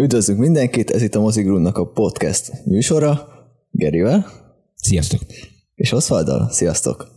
[0.00, 3.28] Üdvözlünk mindenkit, ez itt a Mozigrunnak a podcast műsora,
[3.70, 4.26] Gerivel.
[4.74, 5.20] Sziasztok!
[5.74, 7.08] És Osvalddal, sziasztok!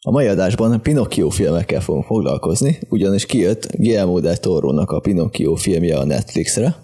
[0.00, 5.96] A mai adásban Pinocchio filmekkel fogunk foglalkozni, ugyanis kijött Guillermo del Toro-nak a Pinocchio filmje
[5.96, 6.76] a Netflixre.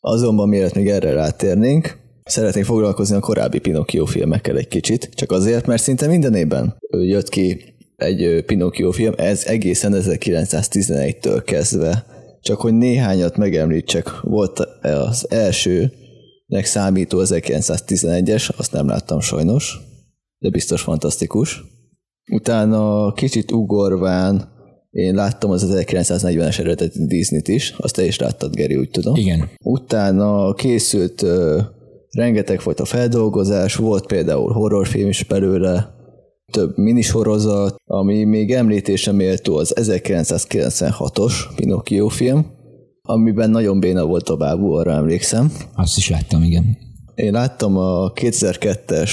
[0.00, 5.66] Azonban mielőtt még erre rátérnénk, szeretnék foglalkozni a korábbi Pinocchio filmekkel egy kicsit, csak azért,
[5.66, 12.72] mert szinte minden évben jött ki egy Pinocchio film, ez egészen 1911-től kezdve csak hogy
[12.72, 19.78] néhányat megemlítsek, volt az elsőnek számító 1911-es, azt nem láttam sajnos,
[20.38, 21.62] de biztos fantasztikus.
[22.30, 24.56] Utána kicsit ugorván
[24.90, 29.14] én láttam az 1940-es eredeti Disney-t is, azt te is láttad, Geri, úgy tudom.
[29.16, 29.50] Igen.
[29.64, 31.60] Utána készült uh,
[32.10, 35.97] rengeteg a feldolgozás, volt például horrorfilm is belőle,
[36.52, 42.46] több minisorozat, ami még említése méltó az 1996-os Pinocchio film,
[43.02, 45.52] amiben nagyon béna volt a bábú, arra emlékszem.
[45.74, 46.76] Azt is láttam, igen.
[47.14, 49.10] Én láttam a 2002-es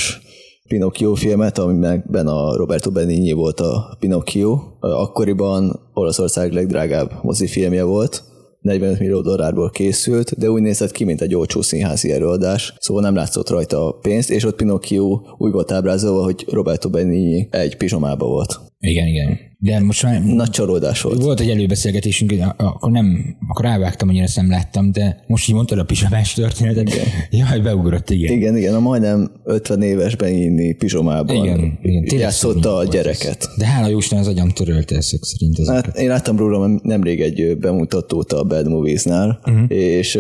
[0.67, 4.59] Pinocchio filmet, amiben a Roberto Benigni volt a Pinocchio.
[4.79, 8.23] Akkoriban Olaszország legdrágább mozifilmje volt,
[8.65, 13.15] 45 millió dollárból készült, de úgy nézett ki, mint egy olcsó színházi előadás, szóval nem
[13.15, 18.25] látszott rajta a pénzt, és ott Pinocchio úgy volt ábrázolva, hogy Roberto Benigni egy pizsomába
[18.25, 18.59] volt.
[18.79, 19.37] Igen, igen.
[19.65, 20.23] De most már...
[20.23, 21.21] Nagy csalódás volt.
[21.21, 25.55] Volt egy előbeszélgetésünk, akkor nem, akkor rávágtam, hogy én ezt nem láttam, de most így
[25.55, 26.87] mondtad a pizsamás történetet.
[26.87, 27.05] Igen.
[27.29, 28.33] Jaj, beugrott, igen.
[28.33, 32.19] Igen, igen, a majdnem 50 évesben inni pizsomában igen, igen.
[32.19, 33.37] játszotta a gyereket.
[33.39, 33.57] Ez.
[33.57, 35.59] De hála Jóisten az agyam törölte ezek szerint.
[35.59, 35.85] Ezeket.
[35.85, 39.65] Hát én láttam róla nemrég egy bemutatót a Bad Movies-nál, uh-huh.
[39.67, 40.19] és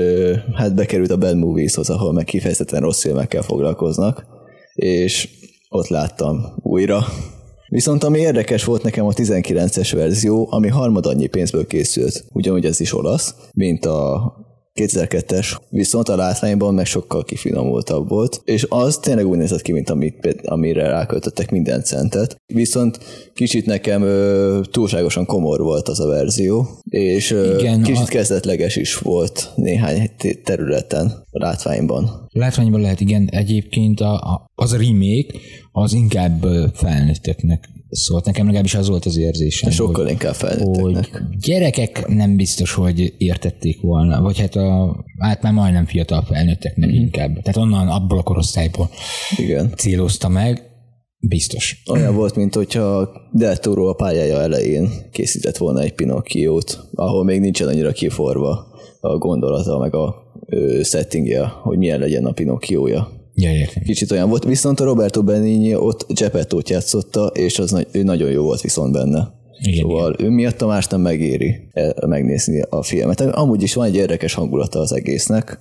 [0.53, 4.25] hát bekerült a Bad Movies-hoz, ahol meg kifejezetten rossz filmekkel foglalkoznak,
[4.73, 5.29] és
[5.69, 7.05] ott láttam újra
[7.67, 12.93] Viszont ami érdekes volt nekem a 19-es verzió, ami harmadannyi pénzből készült, ugyanúgy ez is
[12.93, 14.33] olasz, mint a
[14.79, 19.89] 2002-es, viszont a látványban meg sokkal kifinomultabb volt, és az tényleg úgy nézett ki, mint
[19.89, 22.99] amit, amire ráköltöttek minden centet, viszont
[23.33, 28.09] kicsit nekem ö, túlságosan komor volt az a verzió, és ö, Igen, kicsit a...
[28.09, 30.11] kezdetleges is volt néhány
[30.43, 32.27] területen a látványban.
[32.31, 35.37] Látványban lehet, igen, egyébként a, a, az a remake,
[35.71, 38.25] az inkább felnőtteknek szólt.
[38.25, 39.71] Nekem legalábbis az volt az érzésem.
[39.71, 40.35] Sokkal hogy, inkább.
[40.35, 46.89] Hogy gyerekek nem biztos, hogy értették volna, vagy hát, a, hát már majdnem fiatal felnőtteknek
[46.89, 46.93] mm.
[46.93, 47.33] inkább.
[47.41, 48.89] Tehát onnan abból a korosztályból
[49.37, 49.73] Igen.
[49.75, 50.73] célozta meg.
[51.27, 51.81] Biztos.
[51.91, 57.39] Olyan volt, mint hogyha Del Toro a pályája elején készített volna egy Pinocchiót, ahol még
[57.39, 58.67] nincsen annyira kiforva
[58.99, 60.15] a gondolata, meg a
[60.83, 63.14] settingje, hogy milyen legyen a Pinocchiója.
[63.37, 63.83] Ja, értem.
[63.83, 68.43] Kicsit olyan volt, viszont a Roberto Benigni ott Geppettót játszotta, és az ő nagyon jó
[68.43, 69.33] volt viszont benne.
[69.61, 70.25] Igen, szóval igen.
[70.25, 73.21] ő miatt a más nem megéri e, megnézni a filmet.
[73.21, 75.59] Amúgy is van egy érdekes hangulata az egésznek,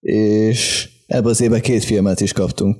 [0.00, 2.76] és ebben az évben két filmet is kaptunk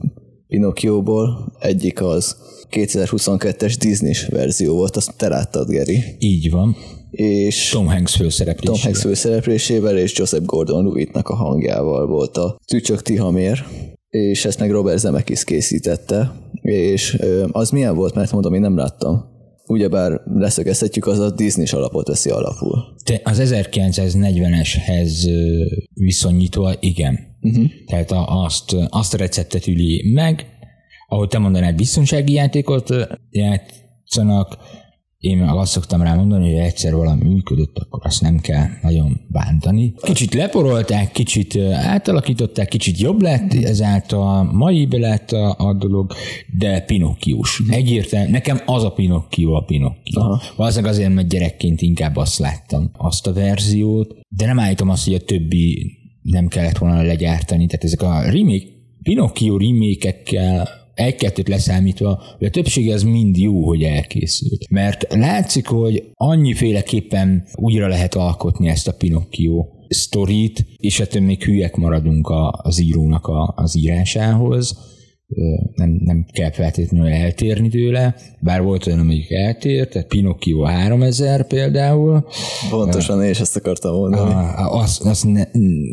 [0.47, 1.53] Pinocchio-ból.
[1.61, 2.37] Egyik az
[2.71, 6.03] 2022-es Disney-s verzió volt, azt te láttad, Geri.
[6.19, 6.77] Így van.
[7.11, 8.75] És Tom Hanks főszereplésével.
[8.75, 13.65] Tom Hanks főszereplésével és Joseph Gordon-Lewittnak a hangjával volt a Tücsök Tihamér
[14.15, 16.33] és ezt meg Robert Zemeckis készítette,
[16.63, 17.19] és
[17.53, 19.25] az milyen volt, mert mondom, én nem láttam.
[19.67, 22.95] Ugyebár leszögezhetjük, az a disney alapot veszi alapul.
[23.05, 25.11] Te az 1940-eshez
[25.95, 27.19] viszonyítva igen.
[27.41, 27.65] Uh-huh.
[27.87, 30.47] Tehát azt, azt a receptet üli meg,
[31.09, 32.95] ahogy te mondanád, biztonsági játékot
[33.31, 34.57] játszanak,
[35.25, 39.21] én meg azt szoktam rá mondani, hogy egyszer valami működött, akkor azt nem kell nagyon
[39.29, 39.95] bántani.
[40.03, 46.13] Kicsit leporolták, kicsit átalakították, kicsit jobb lett, ezáltal mai lett a, a dolog,
[46.59, 47.63] de Pinokkiós.
[47.69, 50.41] Egyértelmű, nekem az a Pinokkió a Pinokkió.
[50.57, 55.15] Valószínűleg azért, mert gyerekként inkább azt láttam, azt a verziót, de nem állítom azt, hogy
[55.15, 55.93] a többi
[56.23, 58.65] nem kellett volna legyártani, tehát ezek a remake,
[59.03, 60.09] Pinocchio remake
[60.95, 64.71] egy-kettőt leszámítva, hogy a többsége az mind jó, hogy elkészült.
[64.71, 71.77] Mert látszik, hogy annyiféleképpen újra lehet alkotni ezt a Pinocchio sztorit, és ettől még hülyek
[71.77, 72.33] maradunk
[72.63, 74.79] az írónak a, az írásához,
[75.75, 82.27] nem, nem kell feltétlenül eltérni tőle, bár volt olyan, amelyik eltért, tehát Pinocchio 3000 például.
[82.71, 84.33] Pontosan, én is ezt akartam mondani.
[84.57, 85.45] Azt az ne,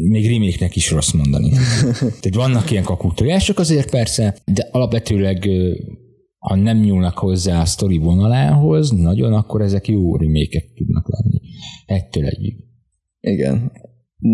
[0.09, 1.49] még remake is rossz mondani.
[2.21, 5.49] tehát vannak ilyen kakuktojások azért persze, de alapvetőleg
[6.37, 11.41] ha nem nyúlnak hozzá a sztori vonalához, nagyon, akkor ezek jó remake tudnak lenni.
[11.85, 12.55] Ettől egyik.
[13.19, 13.71] Igen.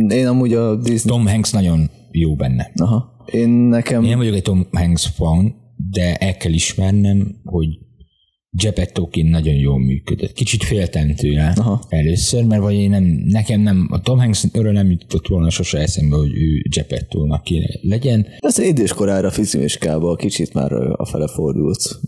[0.09, 1.11] Én amúgy a Disney...
[1.11, 2.71] Tom Hanks nagyon jó benne.
[2.75, 3.25] Aha.
[3.31, 4.03] Én nekem...
[4.03, 5.55] Én nem vagyok egy Tom Hanks fan,
[5.91, 7.67] de el kell ismernem, hogy
[8.49, 10.33] Geppettoként nagyon jól működött.
[10.33, 11.83] Kicsit féltem tőle Aha.
[11.89, 15.77] először, mert vagy én nem, nekem nem, a Tom Hanks örül nem jutott volna sose
[15.77, 18.27] eszembe, hogy ő Geppettónak kéne legyen.
[18.39, 21.99] Ez időskorára fizimiskába kicsit már a fele fordult.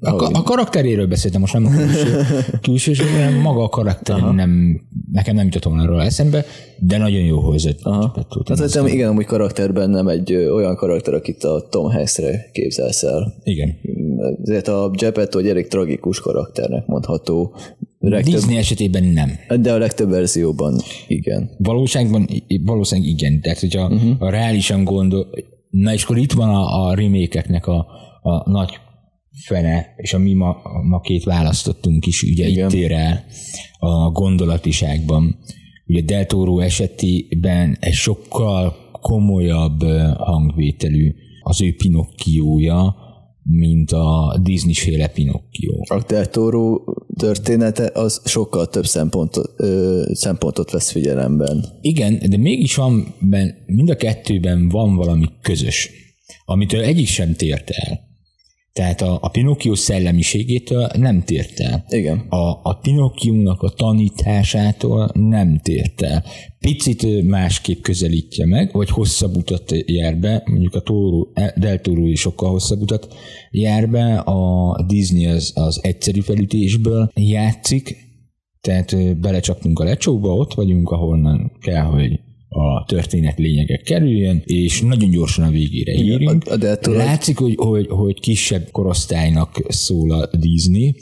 [0.00, 2.20] A, a karakteréről beszéltem, most nem a külső,
[2.66, 4.80] külsős, hanem maga a karakter nem,
[5.12, 6.44] nekem nem jutott volna róla eszembe,
[6.78, 7.80] de nagyon jó hozott.
[7.84, 13.02] Hát szerintem igen, amúgy karakterben nem egy ö, olyan karakter, akit a Tom Hanksre képzelsz
[13.02, 13.34] el.
[13.42, 13.76] Igen.
[14.42, 17.54] Ezért a Geppetto egy elég tragikus karakternek mondható.
[17.98, 19.60] Legtöbb, Disney esetében nem.
[19.60, 21.50] de a legtöbb verzióban igen.
[21.58, 22.28] Valóságban,
[22.64, 23.40] valószínűleg igen.
[23.40, 24.10] Tehát, hogyha uh-huh.
[24.18, 25.26] a reálisan gondol,
[25.70, 27.86] na és akkor itt van a, a remékeknek a,
[28.22, 28.78] a nagy
[29.34, 30.56] fene, és a mi ma,
[30.88, 32.68] ma két választottunk is, ugye Igen.
[32.68, 33.24] itt ér el
[33.78, 35.38] a gondolatiságban.
[35.86, 39.82] Ugye Del Toro esetében egy sokkal komolyabb
[40.16, 42.96] hangvételű az ő Pinocchiója,
[43.42, 45.72] mint a Disney-féle Pinocchio.
[45.86, 46.84] A Del Toro
[47.16, 51.64] története az sokkal több szempontot, ö, szempontot vesz figyelemben.
[51.80, 55.90] Igen, de mégis van, ben, mind a kettőben van valami közös,
[56.44, 58.03] amitől egyik sem tért el.
[58.74, 61.84] Tehát a, a Pinocchio szellemiségétől nem tért el.
[61.88, 62.18] Igen.
[62.18, 66.24] A, a Pinocchio-nak a tanításától nem tért el.
[66.58, 71.26] Picit másképp közelítje meg, vagy hosszabb utat jár be, mondjuk a Toro,
[71.56, 73.14] Del Toro is sokkal hosszabb utat
[73.50, 77.96] jár be, a Disney az, az egyszerű felütésből játszik,
[78.60, 82.20] tehát belecsaptunk a lecsóba, ott vagyunk, ahonnan kell, hogy
[82.54, 86.44] a történet lényege kerüljön, és nagyon gyorsan a végére érünk.
[86.86, 90.94] Látszik, hogy, hogy, hogy kisebb korosztálynak szól a Disney,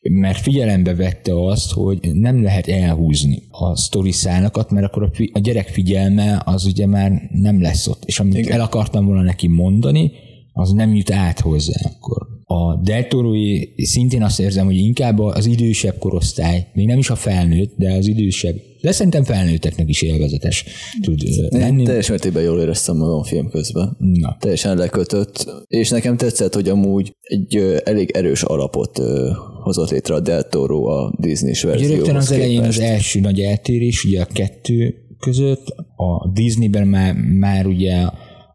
[0.00, 5.36] mert figyelembe vette azt, hogy nem lehet elhúzni a sztori szálakat, mert akkor a, fi-
[5.36, 8.04] a gyerek figyelme az ugye már nem lesz ott.
[8.04, 8.52] És amit Igen.
[8.52, 10.12] el akartam volna neki mondani,
[10.52, 12.26] az nem jut át hozzá akkor.
[12.44, 17.74] A deltorói szintén azt érzem, hogy inkább az idősebb korosztály, még nem is a felnőtt,
[17.76, 20.64] de az idősebb, de szerintem felnőtteknek is élvezetes
[21.02, 21.78] tud ö, lenni.
[21.78, 23.96] Én teljes mértékben jól éreztem magam a film közben.
[23.98, 29.00] Na, Teljesen lekötött, és nekem tetszett, hogy amúgy egy elég erős alapot
[29.62, 32.92] hozott létre a Del Toro a Disney-s verzióhoz rögtön az elején az képest.
[32.92, 35.66] első nagy eltérés, ugye a kettő között,
[35.96, 38.06] a Disneyben már, már ugye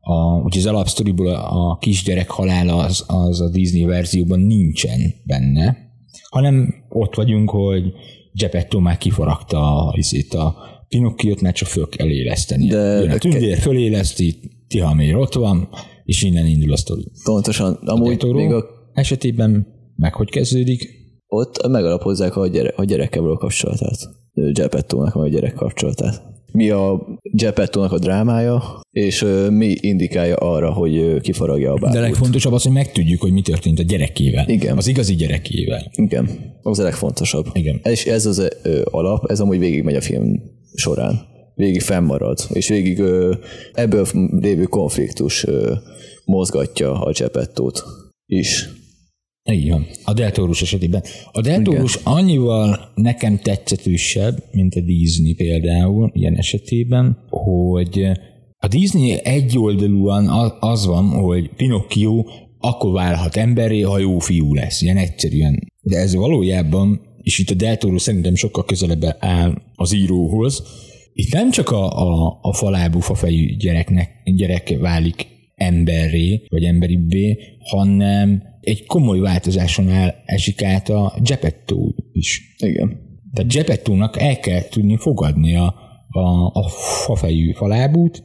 [0.01, 5.77] a, ugye az alapsztoriból a, a kisgyerek halála az, az a Disney verzióban nincsen benne,
[6.29, 7.83] hanem ott vagyunk, hogy
[8.33, 10.55] Geppetto már kifaragta a, izét, a
[10.87, 12.67] Pinocchiót, mert csak föl kell éleszteni.
[12.67, 15.69] De- Jön a tündér föléleszti, Tihamér ott van,
[16.03, 17.11] és innen indul a sztori.
[17.23, 21.01] Pontosan, amúgy Toro még a, esetében meg hogy kezdődik?
[21.27, 23.97] ott megalapozzák a, gyere, a gyerekkel való kapcsolatát.
[24.33, 26.21] Geppettónak a gyerek kapcsolatát.
[26.53, 31.99] Mi a Geppettónak a drámája, és mi indikálja arra, hogy kifaragja a De bábút.
[31.99, 34.49] legfontosabb az, hogy megtudjuk, hogy mi történt a gyerekével.
[34.49, 34.77] Igen.
[34.77, 35.91] Az igazi gyerekével.
[35.95, 36.29] Igen,
[36.61, 37.45] az a legfontosabb.
[37.53, 37.79] Igen.
[37.83, 38.47] És ez az
[38.83, 40.41] alap, ez amúgy végigmegy a film
[40.75, 41.21] során.
[41.55, 43.01] Végig fennmarad, és végig
[43.73, 44.07] ebből
[44.39, 45.45] lévő konfliktus
[46.25, 47.83] mozgatja a Geppettót
[48.25, 48.69] is.
[49.51, 49.87] Így van.
[50.03, 51.03] A Deltorus esetében.
[51.31, 58.05] A Deltorus annyival nekem tetszetősebb, mint a Disney például ilyen esetében, hogy
[58.57, 60.27] a Disney egyoldalúan
[60.59, 62.25] az van, hogy Pinocchio
[62.59, 64.81] akkor válhat emberré, ha jó fiú lesz.
[64.81, 65.71] Ilyen egyszerűen.
[65.81, 70.63] De ez valójában, és itt a Deltorus szerintem sokkal közelebb áll az íróhoz,
[71.13, 78.43] itt nem csak a, a, a falábú, fafejű gyereknek, gyerek válik emberré, vagy emberibbé, hanem
[78.63, 82.55] egy komoly változáson áll, esik át a Geppetto is.
[82.57, 83.01] Igen.
[83.33, 85.75] Tehát Geppettónak el kell tudni fogadni a,
[86.53, 86.69] a,
[87.05, 88.23] fafejű falábút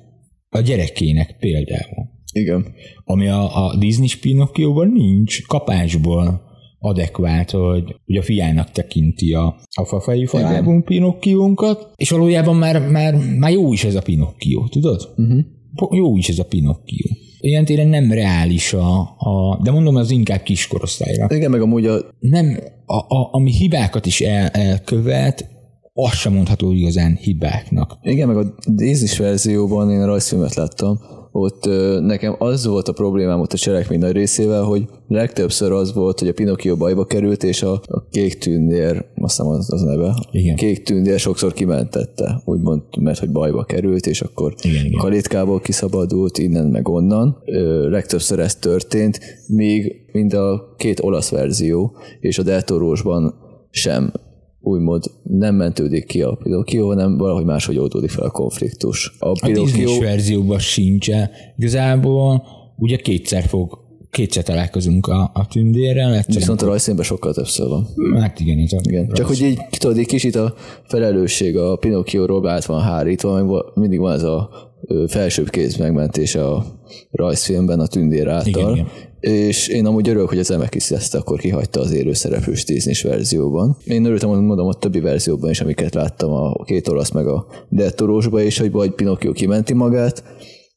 [0.49, 2.11] a gyerekének például.
[2.33, 2.75] Igen.
[3.05, 6.47] Ami a, a Disney Pinocchioban nincs, kapásból
[6.79, 13.15] adekvát, hogy, hogy a fiának tekinti a, a fafejű falábú Pinocchionkat, és valójában már, már,
[13.39, 15.15] már jó is ez a Pinocchio, tudod?
[15.17, 15.41] Uh-huh.
[15.91, 17.07] Jó is ez a Pinocchio.
[17.41, 21.99] Ilyen téren nem reális a, a de mondom, az inkább kiskorosztályra Igen, meg amúgy a,
[22.19, 25.49] nem, a, a, ami hibákat is el, elkövet,
[25.93, 27.99] azt sem mondható igazán hibáknak.
[28.03, 30.99] igen, meg a Disney verzióban én a rajzfilmet láttam,
[31.33, 35.95] ott ö, nekem az volt a problémám ott a cselekmény nagy részével, hogy legtöbbször az
[35.95, 39.83] volt, hogy a Pinocchio bajba került, és a, a kék tündér, azt hiszem az, az
[39.83, 40.57] neve, Igen.
[40.57, 44.99] kék tündér sokszor kimentette, úgymond, mert hogy bajba került, és akkor Igen, igen.
[44.99, 47.43] kalitkából kiszabadult innen meg onnan.
[47.45, 53.35] Ö, legtöbbször ez történt, míg mind a két olasz verzió és a Deltorósban
[53.71, 54.13] sem
[54.69, 59.17] úgymond nem mentődik ki a Pinocchio, hanem valahogy máshogy oldódik fel a konfliktus.
[59.19, 61.09] A A Disney verzióban sincs
[61.57, 62.43] Igazából
[62.77, 66.15] ugye kétszer fog kétszer találkozunk a, a tündérrel.
[66.15, 67.87] egyszer- Viszont a rajzfilmben sokkal többször van.
[68.21, 69.09] Hát igen, a Igen.
[69.13, 73.99] Csak hogy így, tudod, egy kicsit a felelősség a Pinocchio-ról át van hárítva, meg mindig
[73.99, 74.51] van ez a
[75.09, 76.65] felsőbb kéz megmentése a
[77.11, 78.73] rajzfilmben a tündér által.
[78.73, 78.87] Igen,
[79.21, 83.77] És én amúgy örülök, hogy az Emekis ezt akkor kihagyta az élőszereplős disney verzióban.
[83.85, 88.43] Én örültem, mondom, a többi verzióban is, amiket láttam, a két olasz meg a Deltorósban
[88.43, 90.23] is, hogy vagy Pinocchio kimenti magát,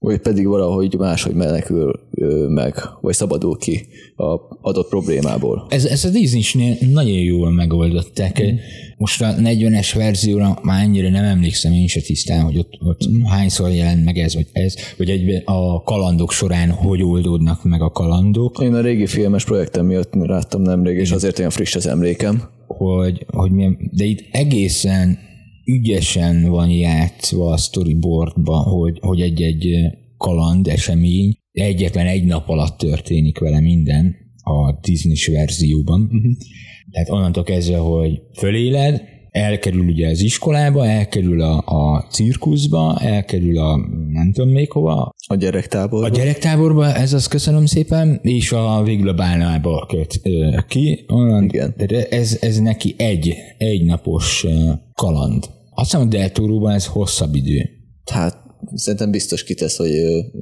[0.03, 1.99] vagy pedig valahogy máshogy menekül
[2.47, 5.65] meg, vagy szabadul ki a adott problémából.
[5.69, 8.43] Ez, ez a Disney-snél nagyon jól megoldották.
[8.43, 8.55] Mm.
[8.97, 13.71] Most a 40-es verzióra már ennyire nem emlékszem én se tisztán, hogy ott, ott hányszor
[13.71, 18.59] jelent meg ez, vagy ez, vagy egyben a kalandok során hogy oldódnak meg a kalandok,
[18.61, 22.43] Én a régi filmes projektem miatt láttam nemrég, és azért olyan friss az emlékem.
[22.67, 25.29] hogy, hogy milyen, de itt egészen
[25.71, 29.67] ügyesen van játszva a storyboardba, hogy, hogy egy-egy
[30.17, 36.01] kaland esemény egyetlen egy nap alatt történik vele minden a Disney verzióban.
[36.01, 36.31] Uh-huh.
[36.91, 43.77] Tehát onnantól kezdve, hogy föléled, elkerül ugye az iskolába, elkerül a, a cirkuszba, elkerül a
[44.11, 46.11] nem tudom még hova, A gyerektáborban.
[46.11, 51.05] a gyerektáborba, ez az köszönöm szépen, és a végül a bálnába köt ö, ki.
[51.07, 51.73] Onnan, Igen.
[51.77, 54.45] Tehát ez, ez neki egy, egy napos
[54.93, 55.49] kaland.
[55.81, 57.69] Azt hiszem, a Deltóróban ez hosszabb idő.
[58.11, 58.37] Hát
[58.73, 59.91] szerintem biztos kitesz, hogy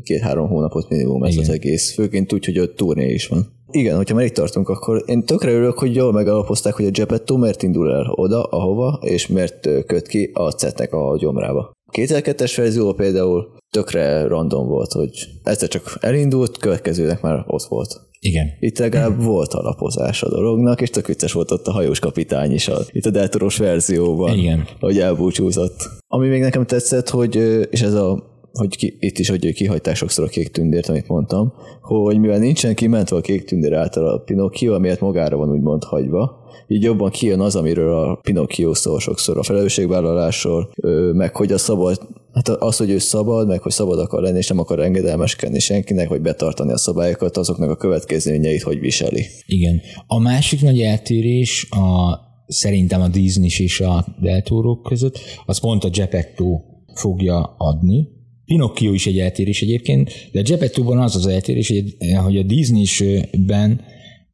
[0.03, 1.43] két-három hónapot minimum ez Igen.
[1.43, 1.93] az egész.
[1.93, 3.47] Főként úgy, hogy ott turné is van.
[3.71, 7.37] Igen, hogyha már itt tartunk, akkor én tökre örülök, hogy jól megalapozták, hogy a Geppetto
[7.37, 11.71] miért indul el oda, ahova, és miért köt ki a cetnek a gyomrába.
[11.85, 18.08] A 2002-es verzió például tökre random volt, hogy egyszer csak elindult, következőnek már ott volt.
[18.19, 18.47] Igen.
[18.59, 22.67] Itt legalább volt alapozás a dolognak, és tök vicces volt ott a hajós kapitány is,
[22.67, 24.67] a, itt a deltoros verzióban, Igen.
[24.79, 25.89] hogy elbúcsúzott.
[26.07, 27.35] Ami még nekem tetszett, hogy,
[27.69, 31.53] és ez a hogy ki, itt is, hogy kihagyták sokszor a kék tündért, amit mondtam,
[31.81, 36.39] hogy mivel nincsen kimentve a kék tündér által a Pinocchio, amiért magára van úgymond hagyva,
[36.67, 40.69] így jobban kijön az, amiről a Pinocchio szól sokszor, a felelősségvállalásról,
[41.13, 44.47] meg hogy a szabad, hát az, hogy ő szabad, meg hogy szabad akar lenni, és
[44.47, 49.25] nem akar engedelmeskedni senkinek, vagy betartani a szabályokat, azoknak a következményeit hogy viseli.
[49.45, 49.81] Igen.
[50.07, 52.17] A másik nagy eltérés a,
[52.47, 56.59] szerintem a Disney és a Deltórók között, az pont a Geppetto
[56.93, 58.07] fogja adni.
[58.45, 63.81] Pinocchio is egy eltérés egyébként, de Geppettóban az az eltérés, hogy- hogy a Disney-ben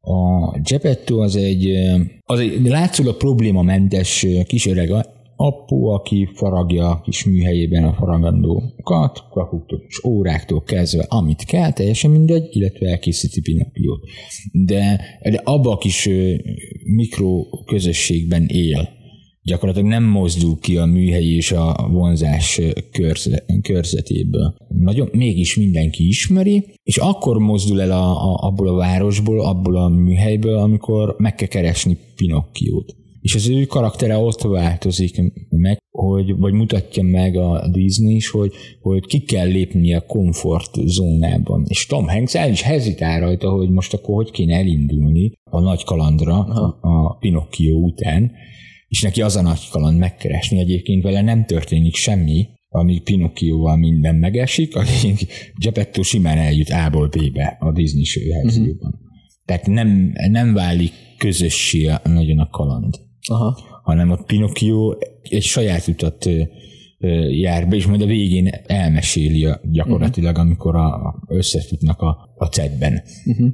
[0.00, 1.68] a Geppetto az egy,
[2.24, 4.66] az egy látszólag problémamentes kis
[5.36, 12.10] apu, aki faragja a kis műhelyében a faragandókat, kapuktól és óráktól kezdve, amit kell, teljesen
[12.10, 14.00] mindegy, illetve elkészíti Pinocchiót.
[14.52, 16.34] De, de abba a kis ö,
[16.84, 18.94] mikro közösségben él.
[19.42, 22.60] Gyakorlatilag nem mozdul ki a műhelyi és a vonzás
[22.92, 24.54] körze, körzetéből.
[24.68, 29.88] Nagyon, mégis mindenki ismeri, és akkor mozdul el a, a, abból a városból, abból a
[29.88, 36.52] műhelyből, amikor meg kell keresni Pinocchiót és az ő karaktere ott változik meg, hogy, vagy
[36.52, 41.64] mutatja meg a Disney is, hogy, hogy ki kell lépni a komfort zónában.
[41.68, 45.84] És Tom Hanks el is hezitál rajta, hogy most akkor hogy kéne elindulni a nagy
[45.84, 46.78] kalandra Aha.
[46.80, 48.32] a Pinocchio után,
[48.88, 50.58] és neki az a nagy kaland megkeresni.
[50.58, 55.28] Egyébként vele nem történik semmi, amíg Pinocchioval minden megesik, addig
[55.58, 58.94] Geppetto simán eljut A-ból B-be a Disney verzióban.
[58.94, 59.00] Uh-huh.
[59.44, 63.80] Tehát nem, nem válik közössé nagyon a kaland Aha.
[63.82, 66.28] hanem a Pinocchio egy saját utat
[67.30, 72.46] jár be, és majd a végén elmeséli a, gyakorlatilag, amikor a, a, összefutnak a, a
[72.46, 73.02] cetben.
[73.24, 73.48] Uh-huh.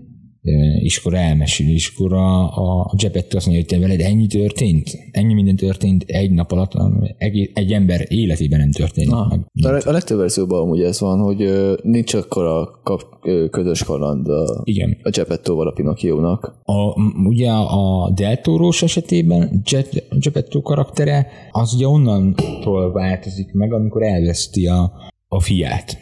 [0.83, 2.43] És akkor elmeséli, és akkor a,
[2.85, 6.73] a Geppetto azt mondja, hogy te veled ennyi történt, ennyi minden történt egy nap alatt,
[7.19, 9.41] egy, egy ember életében nem történik Ah, meg.
[9.85, 11.51] a a legtöbb verzióban amúgy ez van, hogy
[11.83, 13.03] nincs akkor a kap,
[13.51, 14.97] közös kaland a, Igen.
[15.03, 16.55] a Geppettóval a Pinocchio-nak.
[16.65, 24.67] A, ugye a Deltoros esetében Jet, Geppetto karaktere az ugye onnantól változik meg, amikor elveszti
[24.67, 24.93] a,
[25.29, 25.99] a fiát,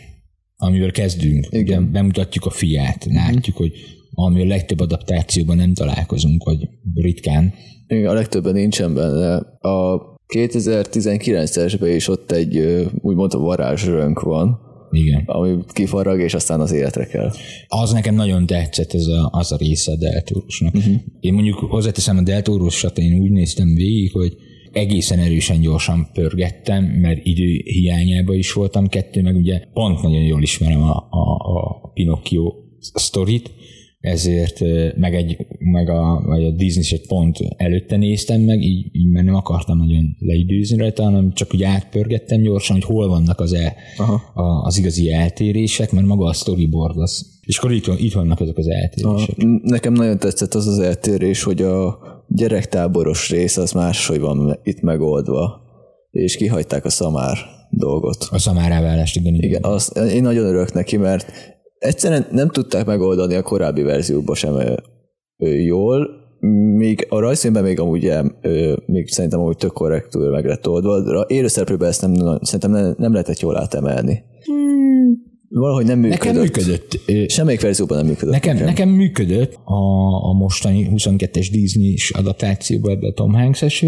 [0.56, 1.46] amivel kezdünk.
[1.50, 1.82] Igen.
[1.82, 3.72] Ugye bemutatjuk a fiát, látjuk, hogy
[4.10, 7.54] ami a legtöbb adaptációban nem találkozunk, vagy ritkán.
[7.86, 9.36] Igen, a legtöbben nincsen benne.
[9.60, 14.58] A 2019-esben is ott egy úgymond varázsrönk van,
[14.90, 15.22] Igen.
[15.26, 17.30] ami kifarag, és aztán az életre kell.
[17.68, 20.74] Az nekem nagyon tetszett, az a, az a része a Deltorosnak.
[20.74, 20.94] Uh-huh.
[21.20, 24.36] Én mondjuk hozzáteszem a Deltorosat, én úgy néztem végig, hogy
[24.72, 28.86] egészen erősen gyorsan pörgettem, mert idő hiányában is voltam.
[28.86, 33.50] Kettő, meg ugye pont nagyon jól ismerem a, a, a Pinocchio sztorit,
[34.00, 34.60] ezért
[34.96, 39.24] meg, egy, meg a, vagy a Disney egy pont előtte néztem meg, így, így mert
[39.24, 43.74] nem akartam nagyon leidőzni rajta, hanem csak úgy átpörgettem gyorsan, hogy hol vannak az, el,
[43.96, 44.22] Aha.
[44.34, 48.58] a, az igazi eltérések, mert maga a storyboard az És akkor itt, itt vannak ezek
[48.58, 49.38] az eltérések.
[49.38, 54.80] A, nekem nagyon tetszett az az eltérés, hogy a gyerektáboros rész az máshogy van itt
[54.80, 55.60] megoldva,
[56.10, 57.38] és kihagyták a szamár
[57.70, 58.26] dolgot.
[58.30, 59.34] A szamárávállást, igen.
[59.34, 61.32] Igen, az, én nagyon örülök neki, mert
[61.80, 64.54] egyszerűen nem tudták megoldani a korábbi verzióban sem
[65.64, 66.08] jól,
[66.76, 68.12] még a rajzfilmben még amúgy
[68.86, 73.40] még szerintem amúgy tök korrektül meg lett oldva, élőszereplőben ezt nem, szerintem nem, nem lehetett
[73.40, 74.22] jól átemelni.
[74.44, 75.28] Hmm.
[75.48, 76.24] Valahogy nem működött.
[76.24, 77.00] Nekem működött.
[77.30, 78.32] Semmelyik verzióban nem működött.
[78.32, 78.68] Nekem, nekem.
[78.68, 79.74] nekem működött a,
[80.28, 83.84] a mostani 22-es Disney-s adaptációban ebbe a Tom Hanks-es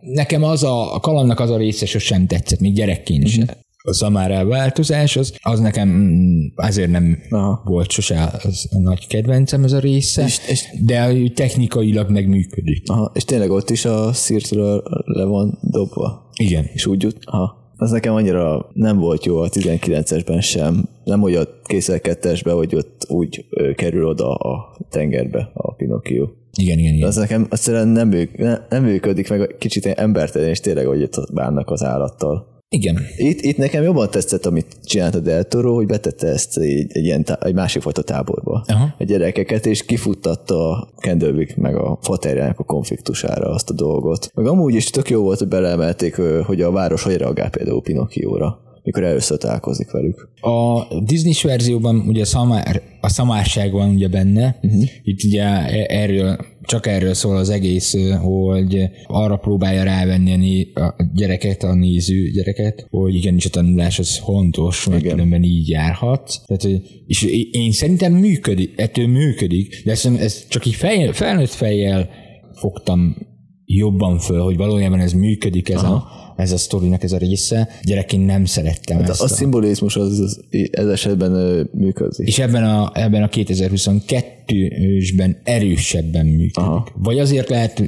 [0.00, 3.38] Nekem az a, a kalannak az a része sosem tetszett, még gyerekként is.
[3.38, 7.62] Mm-hmm a Samara változás, az, az nekem mm, azért nem Aha.
[7.64, 12.82] volt sose az a nagy kedvencem ez a része, és, és, de technikailag meg működik.
[12.90, 16.30] Aha, és tényleg ott is a szírtől le van dobva.
[16.38, 16.64] Igen.
[16.72, 17.62] És úgy jut, aha.
[17.76, 20.88] Az nekem annyira nem volt jó a 19-esben sem.
[21.04, 26.28] Nem hogy a készel kettesben, hogy ott úgy kerül oda a tengerbe a Pinocchio.
[26.58, 27.08] Igen, igen, igen.
[27.08, 28.36] az nekem egyszerűen nem, műk,
[28.68, 32.53] nem működik, meg kicsit embertelen, és tényleg, hogy itt bánnak az állattal.
[32.74, 32.98] Igen.
[33.16, 37.24] Itt, itt nekem jobban tetszett, amit csinált a Toro, hogy betette ezt egy, egy, ilyen
[37.24, 38.64] tá- egy másik fajta táborba.
[38.66, 38.94] Aha.
[38.98, 44.30] A gyerekeket, és kifuttatta a Kendallwick meg a faterjának a konfliktusára azt a dolgot.
[44.34, 48.63] Meg amúgy is tök jó volt, hogy beleemelték, hogy a város hogy reagál például Pinocchio-ra
[48.84, 50.28] mikor először találkozik velük.
[50.40, 54.84] A Disney-s verzióban ugye a, szamár, a szamárság van ugye benne, uh-huh.
[55.02, 55.42] itt ugye
[55.86, 62.86] erről, csak erről szól az egész, hogy arra próbálja rávenni a gyereket, a néző gyereket,
[62.90, 66.40] hogy igenis a tanulás az fontos, mert különben így járhat.
[66.46, 72.08] Tehát, és én szerintem működik, ettől működik, de ezt, ezt csak így fejjel, felnőtt fejjel
[72.52, 73.16] fogtam
[73.64, 75.94] jobban föl, hogy valójában ez működik ez Aha.
[75.94, 77.68] a ez a sztorinak ez a része.
[77.82, 79.20] Gyerekként nem szerettem hát ezt.
[79.20, 82.26] A, a szimbolizmus az, az ez esetben működik.
[82.26, 86.56] És ebben a, ebben a 2022-ben erősebben működik.
[86.56, 86.88] Aha.
[86.94, 87.82] Vagy azért lehet,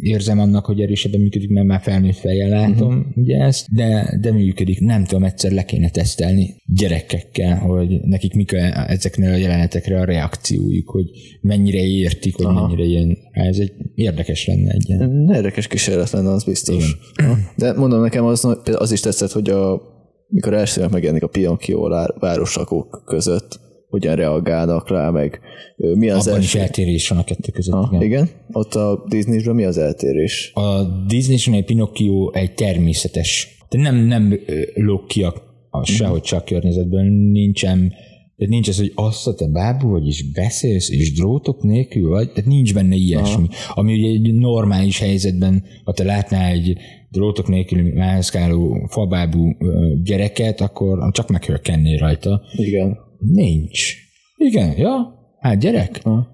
[0.00, 3.04] érzem annak, hogy erősebben működik, mert már felnőtt fejjel látom uh-huh.
[3.14, 4.80] ugye ezt, de, de működik.
[4.80, 10.04] Nem tudom, egyszer le kéne tesztelni gyerekekkel, hogy nekik mik a, ezeknél a jelenetekre a
[10.04, 11.10] reakciójuk, hogy
[11.40, 12.66] mennyire értik, hogy Aha.
[12.66, 15.30] mennyire ilyen, ez egy érdekes lenne egy ilyen.
[15.34, 16.96] Érdekes kísérlet lenne, az biztos.
[17.18, 17.48] Igen.
[17.56, 19.80] De mondom, nekem az, az is tetszett, hogy a,
[20.28, 25.40] mikor elsőnek megjelenik a Pinocchio városlakók között, hogyan reagálnak rá, meg
[25.76, 26.58] mi az Abban első...
[26.58, 27.74] is eltérés van a kettő között.
[27.74, 28.02] Ha, igen.
[28.02, 28.28] igen.
[28.52, 30.52] Ott a disney mi az eltérés?
[30.54, 34.40] A Disney-ben Pinocchio egy természetes, de nem, nem
[34.74, 35.34] lók ki a,
[35.70, 35.86] a mhm.
[35.86, 37.92] sehogy csak környezetben, nincsen
[38.36, 42.32] tehát nincs ez, hogy azt a te bábú vagy, és beszélsz, és drótok nélkül vagy,
[42.32, 43.46] tehát nincs benne ilyesmi.
[43.50, 43.80] Aha.
[43.80, 46.76] Ami ugye egy normális helyzetben, ha te látnál egy
[47.10, 49.56] drótok nélkül mászkáló fabábú
[50.02, 52.42] gyereket, akkor csak meghörkennél rajta.
[52.56, 52.96] Igen.
[53.18, 53.94] Nincs.
[54.36, 55.14] Igen, ja?
[55.40, 56.02] Hát gyerek?
[56.02, 56.26] Ha.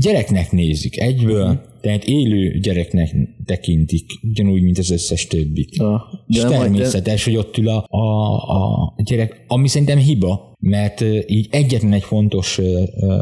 [0.00, 1.72] Gyereknek nézik egyből, uh-huh.
[1.84, 5.76] Tehát élő gyereknek tekintik, ugyanúgy, mint az összes többit.
[5.76, 6.24] Ha.
[6.26, 7.30] És természetes, de...
[7.30, 12.60] hogy ott ül a, a, a gyerek, ami szerintem hiba, mert így egyetlen egy fontos,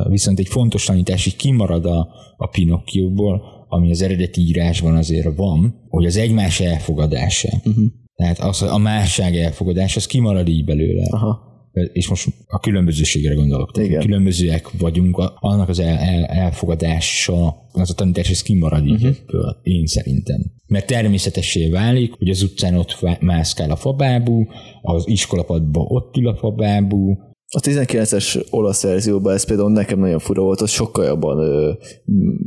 [0.09, 5.87] viszont egy fontos tanítás így kimarad a, a Pinocchio-ból, ami az eredeti írásban azért van,
[5.89, 7.49] hogy az egymás elfogadása.
[7.65, 7.85] Uh-huh.
[8.15, 11.07] Tehát az, a másság elfogadása, az kimarad így belőle.
[11.11, 11.52] Aha
[11.93, 13.71] és most a különbözőségre gondolok.
[13.79, 14.01] Igen.
[14.01, 19.17] Különbözőek vagyunk, annak az el, el, elfogadása, az a tanítás, ez kimarad uh-huh.
[19.63, 20.41] én szerintem.
[20.67, 24.47] Mert természetessé válik, hogy az utcán ott mászkál a fabábú,
[24.83, 27.19] az iskolapadban ott ül a fabábú,
[27.55, 31.73] a 19-es olasz verzióban ez például nekem nagyon fura volt, az sokkal jobban ö,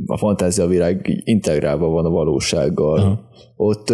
[0.06, 2.98] a fantáziavilág integrálva van a valósággal.
[2.98, 3.18] Uh-huh.
[3.58, 3.92] Ott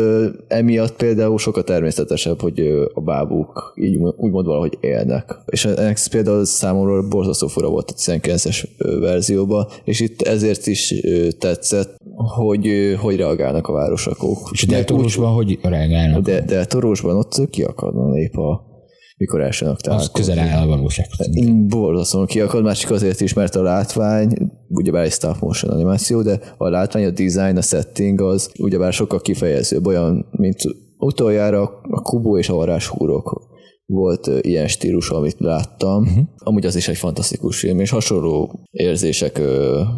[0.48, 2.60] emiatt például sokkal természetesebb, hogy
[2.94, 5.38] a bábuk így úgymond valahogy élnek.
[5.46, 8.64] És ez például számomra borzasztó fura volt a 19-es
[9.00, 10.94] verzióban, és itt ezért is
[11.38, 14.48] tetszett, hogy hogy reagálnak a városakók.
[14.52, 16.22] És a Deltorosban hogy reagálnak?
[16.22, 18.70] De, de Torosban ott kiakadna épp a
[19.16, 20.20] mikor elsőnek találkozni.
[20.20, 21.28] Az közel áll a valósághoz.
[21.68, 24.28] Borzasztóan kiakad, másik azért is, mert a látvány,
[24.74, 29.20] ugyebár egy stop motion animáció, de a látvány, a design, a setting az ugyebár sokkal
[29.20, 30.56] kifejezőbb, olyan, mint
[30.98, 33.50] utoljára a Kubo és a varázshúrok
[33.86, 36.02] volt ilyen stílus, amit láttam.
[36.02, 36.24] Uh-huh.
[36.36, 39.40] Amúgy az is egy fantasztikus film, és hasonló érzések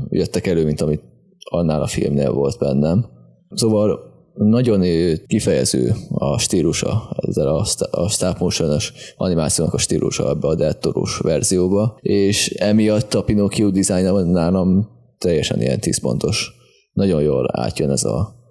[0.09, 1.03] jöttek elő, mint amit
[1.51, 3.07] annál a filmnél volt bennem.
[3.51, 4.85] Szóval nagyon
[5.27, 8.79] kifejező a stílusa, ezzel a, a stop motion
[9.17, 15.81] animációnak a stílusa ebbe a Deltoros verzióba, és emiatt a Pinocchio dizájn nálam teljesen ilyen
[15.81, 16.53] 10 pontos.
[16.93, 18.43] Nagyon jól átjön ez a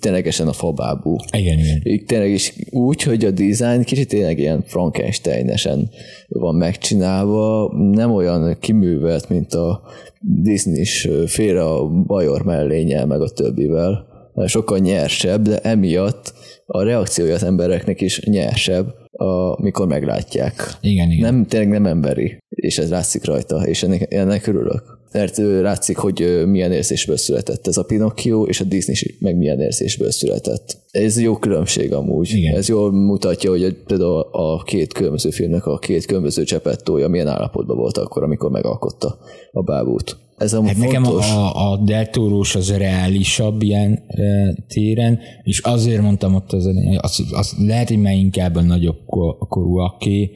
[0.00, 1.16] ténylegesen a fabábú.
[1.36, 2.04] Igen, igen.
[2.06, 5.90] Tényleg is úgy, hogy a design kicsit tényleg ilyen Frankensteinesen
[6.28, 9.82] van megcsinálva, nem olyan kiművelt, mint a
[10.20, 14.11] Disney-s félre a bajor mellényel, meg a többivel.
[14.46, 16.32] Sokkal nyersebb, de emiatt
[16.66, 18.94] a reakciója az embereknek is nyersebb,
[19.56, 20.76] amikor meglátják.
[20.80, 21.34] Igen, igen.
[21.34, 25.00] Nem, tényleg nem emberi, és ez látszik rajta, és ennek, ennek örülök.
[25.12, 29.60] Mert látszik, hogy milyen érzésből született ez a Pinocchio, és a Disney is meg milyen
[29.60, 30.76] érzésből született.
[30.90, 32.30] Ez jó különbség amúgy.
[32.34, 32.56] Igen.
[32.56, 37.76] Ez jól mutatja, hogy például a két különböző filmnek a két különböző csepettója milyen állapotban
[37.76, 39.18] volt akkor, amikor megalkotta
[39.52, 40.16] a bábút.
[40.42, 41.30] Ez a Hát nekem fontos.
[41.30, 47.54] a, a deltórós az reálisabb ilyen e, téren, és azért mondtam ott az, az, az
[47.58, 50.30] lehet, hogy már inkább a nagyobb ko- korúaké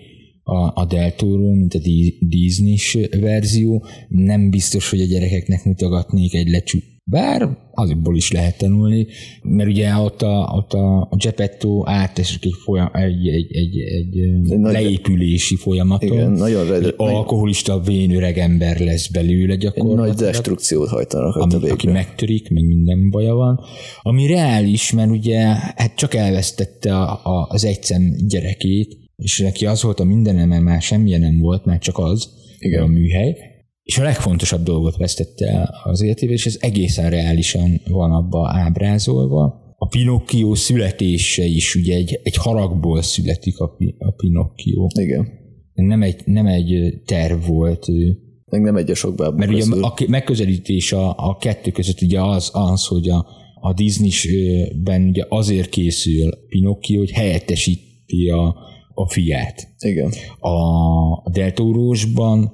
[0.49, 3.85] a, a deltóró, mint a Di- Disney-s verzió.
[4.09, 6.79] Nem biztos, hogy a gyerekeknek mutogatnék egy lecsú.
[7.11, 9.07] Bár azokból is lehet tanulni,
[9.43, 14.73] mert ugye ott a, ott a Geppetto átesik egy, folyam, egy, egy, egy, egy, nagy-
[14.73, 16.13] leépülési folyamaton.
[16.13, 21.41] Igen, nagyon red- egy alkoholista, vén öreg ember lesz belőle Nagy gyakorlatilag destrukciót hajtanak a
[21.41, 23.61] ami, aki megtörik, meg minden baja van.
[24.03, 25.39] Ami reális, mert ugye
[25.77, 30.63] hát csak elvesztette a, a, az egyszem gyerekét, és neki az volt a mindenem, mert
[30.63, 32.83] már semmilyen nem volt, már csak az, Igen.
[32.83, 33.37] a műhely,
[33.83, 39.65] és a legfontosabb dolgot vesztette el az életébe, és ez egészen reálisan van abba ábrázolva.
[39.79, 44.87] A Pinocchio születése is ugye egy, egy haragból születik a, a Pinocchio.
[45.01, 45.29] Igen.
[45.75, 48.19] Nem egy, nem egy terv volt, ő
[48.51, 49.85] Meg nem egy a sok mert ugye közül.
[49.85, 53.27] a ke- megközelítés a, a kettő között ugye az, az hogy a,
[53.61, 58.57] a Disney-ben ugye azért készül Pinocchio, hogy helyettesíti a,
[58.99, 59.69] a fiát.
[59.79, 60.13] Igen.
[60.39, 62.53] A Deltórósban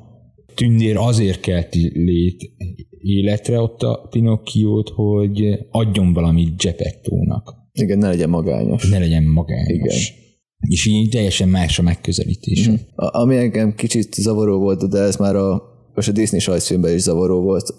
[0.54, 2.52] tündér azért kelt lét
[2.98, 7.54] életre ott a Pinocchiót, hogy adjon valamit Geppettónak.
[7.72, 8.88] Igen, ne legyen magányos.
[8.88, 9.74] Ne legyen magányos.
[9.74, 10.20] Igen.
[10.68, 12.68] És így teljesen más a megközelítés.
[12.68, 12.74] Mm.
[12.94, 15.62] Ami engem kicsit zavaró volt, de ez már a,
[15.94, 17.74] most a Disney rajzfilmben is zavaró volt,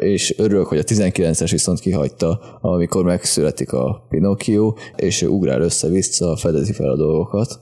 [0.00, 6.36] és örülök, hogy a 19-es viszont kihagyta, amikor megszületik a Pinocchio, és ő ugrál össze-vissza,
[6.36, 7.60] fedezi fel a dolgokat.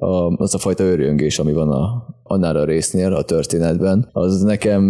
[0.00, 4.84] A, az a fajta örjöngés, ami van a, annál a résznél, a történetben, az nekem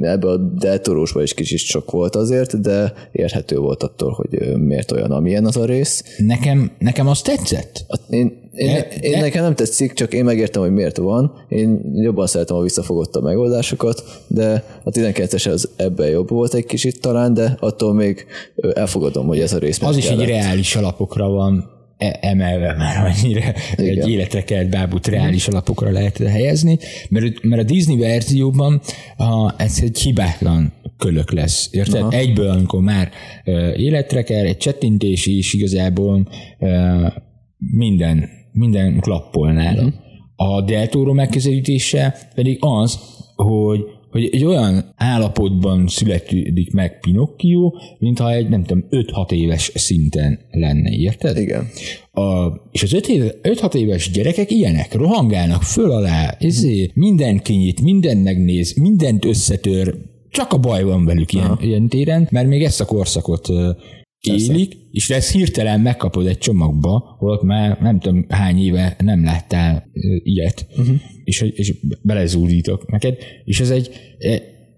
[0.00, 5.10] ebbe a deltorósban is kicsit sok volt azért, de érthető volt attól, hogy miért olyan,
[5.10, 6.04] amilyen az a rész.
[6.18, 7.86] Nekem, nekem az tetszett.
[8.08, 11.32] Én, én, De- én de- nekem nem tetszik, csak én megértem, hogy miért van.
[11.48, 17.00] Én jobban szeretem a visszafogottabb megoldásokat, de a 19-es az ebben jobb volt egy kicsit
[17.00, 18.26] talán, de attól még
[18.74, 23.40] elfogadom, hogy ez a rész Az is egy reális alapokra van emelve már annyira
[23.76, 23.98] Igen.
[23.98, 26.78] egy életre kelt bábút reális alapokra lehet helyezni,
[27.08, 28.80] mert, mert a Disney verzióban
[29.16, 31.68] a, ez egy hibátlan kölök lesz.
[31.70, 32.00] Érted?
[32.00, 32.12] Aha.
[32.12, 33.10] Egyből, amikor már
[33.44, 36.28] uh, életre kell, egy csettintés is igazából
[36.58, 37.12] uh,
[37.56, 39.82] minden, minden klappol nála.
[39.82, 39.94] Uh-huh.
[40.36, 42.98] A Del Toro megközelítése pedig az,
[43.34, 43.80] hogy
[44.12, 50.90] hogy egy olyan állapotban születik meg Pinocchio, mintha egy, nem tudom, 5-6 éves szinten lenne,
[50.90, 51.36] érted?
[51.36, 51.66] Igen.
[52.10, 58.74] A, és az 5-6 éves gyerekek ilyenek, rohangálnak föl alá, ezért minden kinyit, mindent megnéz,
[58.76, 59.94] mindent összetör,
[60.30, 63.48] csak a baj van velük ilyen, ilyen téren, mert még ezt a korszakot
[64.20, 69.90] élik, és ezt hirtelen megkapod egy csomagba, holott már nem tudom hány éve nem láttál
[70.22, 70.96] ilyet, uh-huh.
[71.24, 73.90] És, és belezúdítok neked, és ez egy,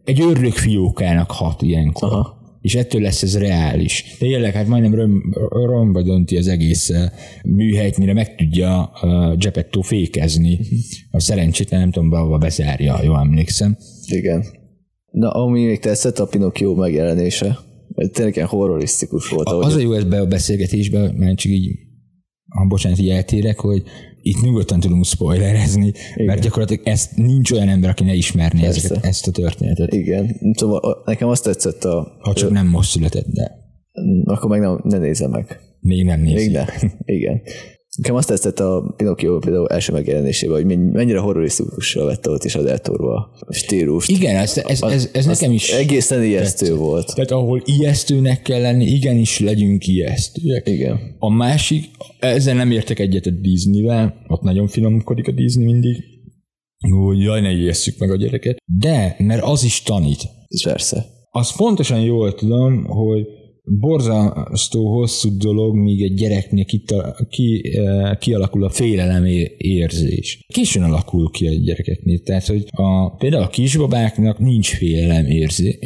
[0.05, 2.13] egy örlök fiókának hat ilyenkor.
[2.13, 2.43] Aha.
[2.61, 4.17] És ettől lesz ez reális.
[4.19, 6.97] Tényleg, hát majdnem rom, romba dönti az egész uh,
[7.45, 10.61] műhelyt, mire meg tudja uh, Geppetto fékezni.
[11.11, 13.77] A szerencsétlen nem tudom, behova bezárja, jól emlékszem.
[14.07, 14.45] Igen.
[15.11, 17.59] Na, ami még tetszett, a Pinocchio megjelenése.
[18.13, 19.49] Tényleg ilyen horrorisztikus volt.
[19.49, 21.71] ahogy Az a jó ebbe a beszélgetésbe, mert csak így,
[22.49, 23.83] ha bocsánat, így eltérek, hogy
[24.27, 26.27] itt nyugodtan tudunk spoilerezni, Igen.
[26.27, 28.79] mert gyakorlatilag ezt nincs olyan ember, aki ne ismerné Persze.
[28.85, 29.93] ezeket, ezt a történetet.
[29.93, 30.41] Igen.
[30.53, 32.17] Szóval nekem azt tetszett a...
[32.21, 33.51] Ha csak nem most született, de
[34.25, 35.61] Akkor meg nem, ne nézze meg.
[35.81, 36.35] még nem nézi.
[36.35, 36.65] Még ne.
[37.05, 37.43] Igen.
[37.97, 42.55] Nekem azt tetszett a Pinocchio például első megjelenésében, hogy men- mennyire horrorisztikusra vette ott is
[42.55, 44.11] a Del Toro a stílust.
[44.11, 47.15] Igen, ez, ez, ez, ez nekem is Egészen ijesztő volt.
[47.15, 50.69] Tehát ahol ijesztőnek kell lenni, igenis legyünk ijesztőek.
[50.69, 51.17] Igen.
[51.19, 55.97] A másik, ezzel nem értek egyet a Disney-vel, ott nagyon finomkodik a Disney mindig,
[56.91, 58.57] hogy jaj, ne ijesszük meg a gyereket.
[58.65, 60.23] De, mert az is tanít.
[60.49, 61.07] Ez persze.
[61.31, 63.27] Azt pontosan jól tudom, hogy
[63.65, 69.25] borzasztó hosszú dolog, míg egy gyereknél kita, ki, eh, kialakul a félelem
[69.57, 70.45] érzés.
[70.49, 72.19] Későn alakul ki a gyerekeknél.
[72.19, 75.79] Tehát, hogy a, például a kisbabáknak nincs félelem érzé,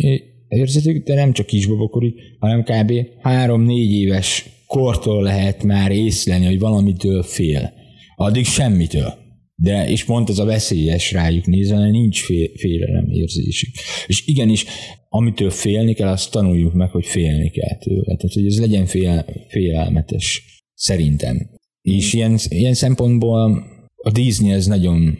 [0.49, 2.93] érzetük, de nem csak kisbabakorig, hanem kb.
[3.21, 7.73] három-négy éves kortól lehet már észlelni, hogy valamitől fél.
[8.17, 9.15] Addig semmitől.
[9.61, 13.75] De, és pont ez a veszélyes rájuk nézve, nincs fél, félelem érzésük.
[14.07, 14.65] És igenis,
[15.09, 18.17] amitől félni kell, azt tanuljuk meg, hogy félni kell tőle.
[18.17, 20.43] Tehát, hogy ez legyen fél, félelmetes,
[20.75, 21.51] szerintem.
[21.83, 23.65] És ilyen, ilyen szempontból
[23.97, 25.19] a Disney ez nagyon,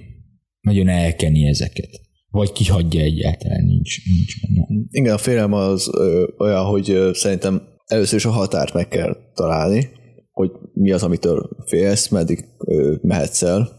[0.61, 2.01] nagyon elkeni ezeket.
[2.31, 4.67] Vagy kihagyja egyáltalán, nincs, nincs benne.
[4.91, 9.17] Igen, a félelem az ö, olyan, hogy ö, szerintem először is a határt meg kell
[9.35, 9.89] találni,
[10.31, 13.78] hogy mi az, amitől félsz, meddig ö, mehetsz el,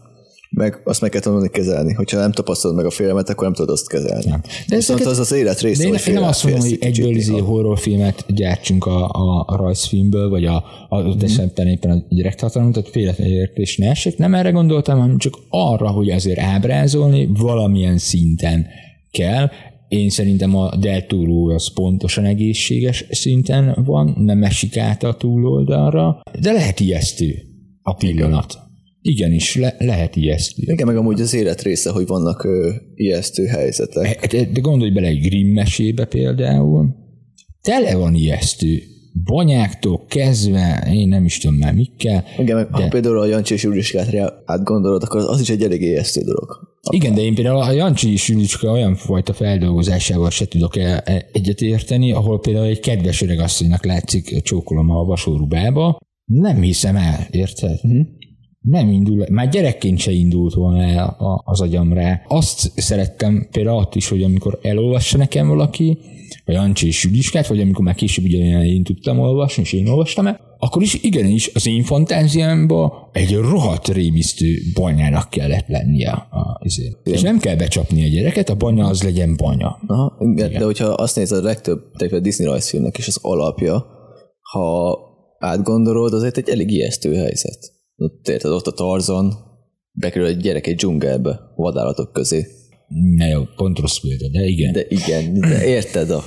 [0.50, 1.92] meg azt meg kell tanulni kezelni.
[1.92, 4.30] Hogyha nem tapasztalod meg a félelmet, akkor nem tudod azt kezelni.
[4.30, 4.40] Nem.
[4.68, 8.24] De Viszont az az élet része, De én, nem azt mondom, hogy egyből izé horrorfilmet
[8.28, 11.10] gyártsunk a, a, a rajzfilmből, vagy a, a mm.
[11.20, 14.18] esetben éppen a gyerektartalom, tehát féletlenértés ne essék.
[14.18, 18.66] Nem erre gondoltam, hanem csak arra, hogy azért ábrázolni valamilyen szinten
[19.10, 19.50] kell.
[19.88, 26.22] Én szerintem a Del Toro az pontosan egészséges szinten van, nem esik át a túloldalra,
[26.40, 27.34] de lehet ijesztő
[27.82, 28.69] a pillanat.
[29.02, 30.62] Igenis, le, lehet ijesztő.
[30.72, 34.26] Igen, meg amúgy az élet része, hogy vannak ö, ijesztő helyzetek.
[34.26, 36.94] De, de gondolj bele egy Grimm mesébe például,
[37.62, 38.82] tele van ijesztő.
[39.24, 42.24] Banyáktól kezdve, én nem is tudom már mikkel.
[42.38, 46.20] Igen, meg ha például a Jancsi és Juliskát átgondolod, akkor az is egy elég ijesztő
[46.20, 46.68] dolog.
[46.90, 51.60] Igen, de én például a Jancsi és Julicska olyan fajta feldolgozásával se tudok e- egyet
[51.60, 55.98] érteni, ahol például egy kedves öreg asszonynak látszik csókolom a vasórubába.
[56.24, 57.78] Nem hiszem el, érted?
[57.82, 58.06] Uh-huh.
[58.60, 62.22] Nem indul, már gyerekként se indult volna el a- az agyam rá.
[62.28, 65.98] Azt szerettem például ott is, hogy amikor elolvassa nekem valaki,
[66.44, 70.26] a Jancsi és Juliskát, vagy amikor már később ugye én tudtam olvasni, és én olvastam
[70.26, 76.10] el, akkor is igenis az én fantáziámban egy rohadt rémisztő banyának kellett lennie.
[76.10, 77.06] A, azért.
[77.06, 79.78] És nem kell becsapni a gyereket, a banya az legyen banya.
[79.86, 83.86] Aha, igen, de hogyha azt nézed, a legtöbb a Disney rajzfilmnek is az alapja,
[84.52, 84.98] ha
[85.38, 87.58] átgondolod, azért egy elég ijesztő helyzet.
[88.00, 89.32] Ott, érted, ott a Tarzan,
[89.92, 92.46] bekerül egy gyerek egy dzsungelbe, vadállatok közé.
[93.16, 94.72] Ne jó, pont rossz példa, de igen.
[94.72, 96.22] De, igen, de érted, a,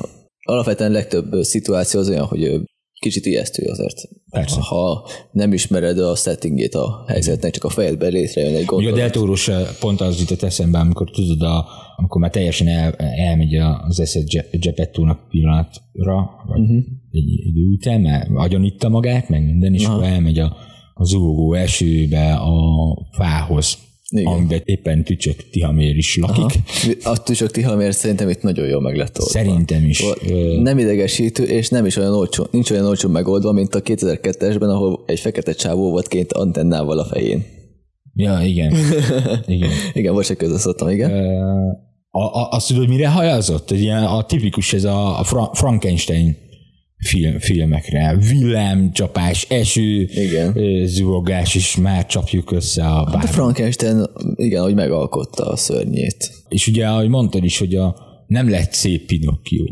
[0.46, 2.62] alapvetően legtöbb szituáció az olyan, hogy
[3.00, 4.10] kicsit ijesztő azért.
[4.30, 4.62] Persze.
[4.62, 8.98] Ha nem ismered a settingét a helyzetnek, csak a fejedben létrejön egy Ugye a gondolat.
[8.98, 13.56] deltóros pont az jutott eszembe, amikor tudod, a, amikor már teljesen el, elmegy
[13.88, 16.78] az eszed Gepettónak pillanatra, vagy uh-huh.
[17.12, 20.58] egy idő után, mert agyon itta magát, meg minden, és akkor elmegy a,
[20.94, 22.54] a zúgó esőbe a
[23.12, 23.78] fához,
[24.10, 24.34] Igen.
[24.34, 26.60] amiben éppen Tücsök Tihamér is lakik.
[27.04, 29.32] A tücsök tihamért szerintem itt nagyon jól meg lett oldva.
[29.32, 30.04] Szerintem is.
[30.62, 35.04] Nem idegesítő, és nem is olyan olcsó, nincs olyan olcsó megoldva, mint a 2002-esben, ahol
[35.06, 37.46] egy fekete csávó volt ként antennával a fején.
[38.16, 38.76] Ja, igen.
[39.46, 39.70] igen.
[39.94, 41.12] Igen, most egy közösszottam, igen.
[42.10, 43.72] A, a, azt tudod, mire hajazott?
[43.72, 46.38] Egy ilyen, a tipikus ez a, a Fra- Frankenstein
[47.04, 48.18] film, filmekre.
[48.30, 50.56] Villámcsapás, eső, Igen.
[50.86, 53.28] zúgás, és már csapjuk össze a A bár.
[53.28, 54.04] Frankenstein,
[54.36, 56.32] igen, hogy megalkotta a szörnyét.
[56.50, 57.96] És ugye, ahogy mondtad is, hogy a,
[58.28, 59.64] nem lett szép Pinocchio.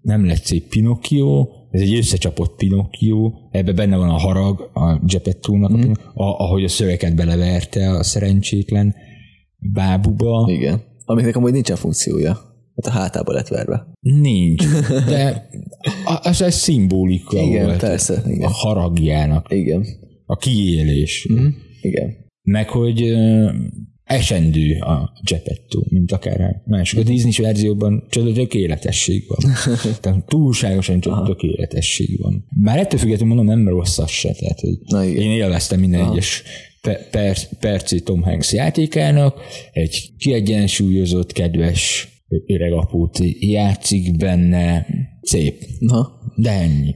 [0.00, 5.86] Nem lett szép Pinocchio, ez egy összecsapott Pinocchio, ebbe benne van a harag a Geppettónak,
[5.86, 5.92] mm.
[6.14, 8.94] a, ahogy a szöveket beleverte a szerencsétlen
[9.72, 10.48] bábuba.
[10.50, 10.82] Igen.
[11.04, 12.53] Amiknek amúgy nincsen funkciója.
[12.76, 13.86] Hát a hátába lett verve.
[14.00, 14.64] Nincs,
[15.10, 15.48] de
[16.22, 18.42] az egy szimbolika Igen, volt persze, igen.
[18.48, 19.84] a haragjának, Igen.
[20.26, 21.26] a kiélés.
[21.28, 21.46] Mhm.
[21.80, 22.16] Igen.
[22.42, 23.14] Meg, hogy
[24.04, 26.98] esendő a Geppetto, mint akár a másik.
[26.98, 29.52] A Disney verzióban csoda tökéletesség van.
[30.00, 32.44] Tehát túlságosan csoda tökéletesség van.
[32.60, 34.32] Már ettől függetlenül mondom, nem rossz az se.
[34.32, 35.22] Tehát, hogy Na igen.
[35.22, 36.12] én élveztem minden Aha.
[36.12, 36.42] egyes
[36.80, 39.40] pe- per- perci Tom Hanks játékának,
[39.72, 42.08] egy kiegyensúlyozott, kedves
[42.46, 44.86] öreg apút játszik benne,
[45.20, 45.64] szép.
[45.78, 46.08] Na.
[46.36, 46.94] De ennyi.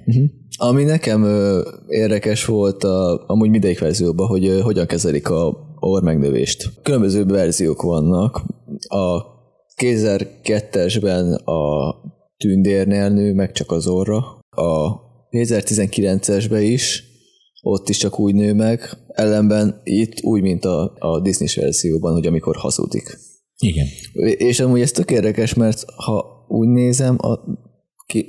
[0.57, 6.71] Ami nekem ö, érdekes volt a, amúgy mindegyik verzióban, hogy ö, hogyan kezelik a orr-megnövést.
[6.83, 8.45] Különböző verziók vannak.
[8.89, 9.23] A
[9.77, 11.95] 2002-esben a
[12.37, 14.39] tündérnél nő meg csak az orra.
[14.51, 17.05] A 2019-esben is,
[17.63, 18.81] ott is csak úgy nő meg.
[19.09, 23.19] Ellenben itt úgy, mint a, a Disney verzióban, hogy amikor hazudik.
[23.59, 23.87] Igen.
[24.37, 27.41] És amúgy ez tök érdekes, mert ha úgy nézem, a,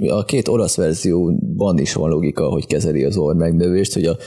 [0.08, 4.18] a két olasz verzióban is van logika, hogy kezeli az orr megnövést, hogy a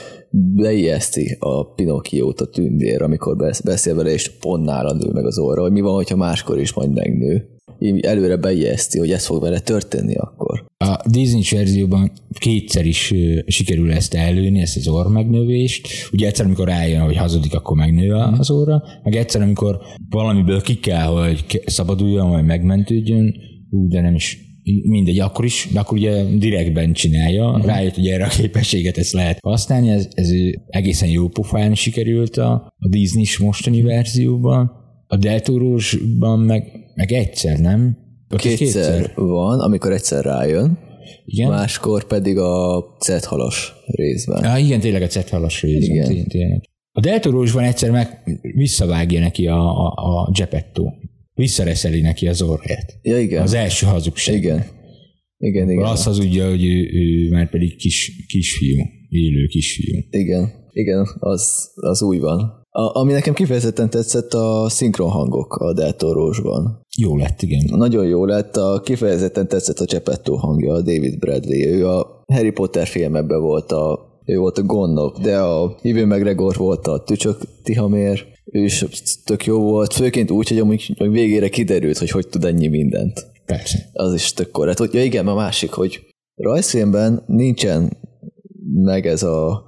[0.55, 5.37] beijeszti a Pinocchiót a tündér, amikor besz- beszél vele, és pont nála nő meg az
[5.37, 7.52] orra, hogy mi van, hogyha máskor is majd megnő.
[7.79, 10.65] Így előre beijeszti, hogy ez fog vele történni akkor.
[10.77, 15.87] A Disney verzióban kétszer is ö, sikerül ezt előni, ezt az orr megnövést.
[16.11, 20.75] Ugye egyszer, amikor rájön, hogy hazudik, akkor megnő az orra, meg egyszer, amikor valamiből ki
[20.79, 23.33] kell, hogy szabaduljon, vagy megmentődjön,
[23.69, 24.37] ú, de nem is
[24.83, 27.65] mindegy, akkor is, de akkor ugye direktben csinálja, uh-huh.
[27.65, 30.29] rájött, hogy erre a képességet ezt lehet használni, ez, ez
[30.67, 34.71] egészen jó pofán sikerült a, a Disney-s mostani verzióban,
[35.07, 37.97] a Deltorósban meg, meg egyszer, nem?
[38.27, 40.77] Kétszer, kétszer van, amikor egyszer rájön,
[41.25, 41.49] igen?
[41.49, 44.43] máskor pedig a cethalas részben.
[44.43, 46.11] Ja, igen, tényleg a cethalas részben.
[46.11, 46.27] Igen.
[46.27, 46.61] Tényleg.
[46.91, 50.83] A Deltorósban egyszer meg visszavágja neki a, a, a Gepetto
[51.33, 52.99] visszareszeli neki az orrát.
[53.01, 53.41] Ja, igen.
[53.41, 54.35] Az első hazugság.
[54.35, 54.65] Igen.
[55.37, 55.83] Igen, igen.
[55.83, 58.77] Azt hazudja, hogy ő, ő már pedig kis, kisfiú,
[59.09, 59.99] élő kisfiú.
[60.09, 62.62] Igen, igen, az, az új van.
[62.75, 66.81] A, ami nekem kifejezetten tetszett a szinkronhangok a Deltorósban.
[66.97, 67.77] Jó lett, igen.
[67.77, 71.67] Nagyon jó lett, a kifejezetten tetszett a Csepettó hangja, a David Bradley.
[71.67, 76.55] Ő a Harry Potter filmekben volt a ő volt a gondok, de a Hívő McGregor
[76.55, 78.85] volt a Tücsök Tihamér, ő is
[79.25, 83.25] tök jó volt, főként úgy, hogy amúgy végére kiderült, hogy hogy tud ennyi mindent.
[83.45, 83.89] Persze.
[83.93, 84.93] Az is tök korrekt.
[84.93, 85.99] Ja igen, a másik, hogy
[86.35, 87.97] rajzfilmben nincsen
[88.73, 89.65] meg ez a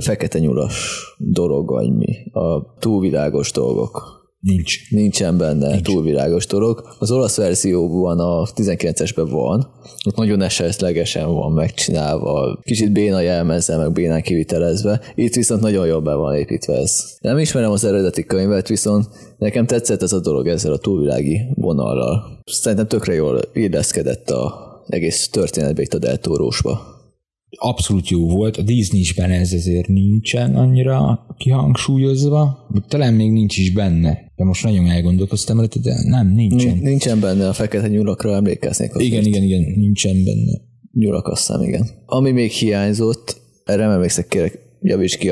[0.00, 4.18] fekete nyulas dolog, vagy mi, a túlvilágos dolgok.
[4.40, 4.90] Nincs.
[4.90, 5.82] Nincsen benne Nincs.
[5.82, 6.82] túlvilágos dolog.
[6.98, 9.70] Az olasz verzióban a 19-esben van,
[10.06, 15.00] ott nagyon esetlegesen van megcsinálva, kicsit béna jelmezzel, meg bénán kivitelezve.
[15.14, 17.16] Itt viszont nagyon jól be van építve ez.
[17.20, 19.06] Nem ismerem az eredeti könyvet, viszont
[19.38, 22.40] nekem tetszett ez a dolog ezzel a túlvilági vonallal.
[22.44, 26.99] Szerintem tökre jól illeszkedett a egész történetbe itt a Deltórósba
[27.58, 28.56] abszolút jó volt.
[28.56, 34.18] A Disney-ben ez ezért nincsen annyira kihangsúlyozva, talán még nincs is benne.
[34.36, 36.78] De most nagyon elgondolkoztam de nem, nincsen.
[36.78, 38.94] Nincsen benne, a fekete nyulakra emlékeznék.
[38.94, 39.10] Azért.
[39.10, 40.60] Igen, igen, igen, nincsen benne.
[40.92, 41.86] Nyulak aztán, igen.
[42.06, 45.28] Ami még hiányzott, erre nem emlékszek, kérek, javíts ki,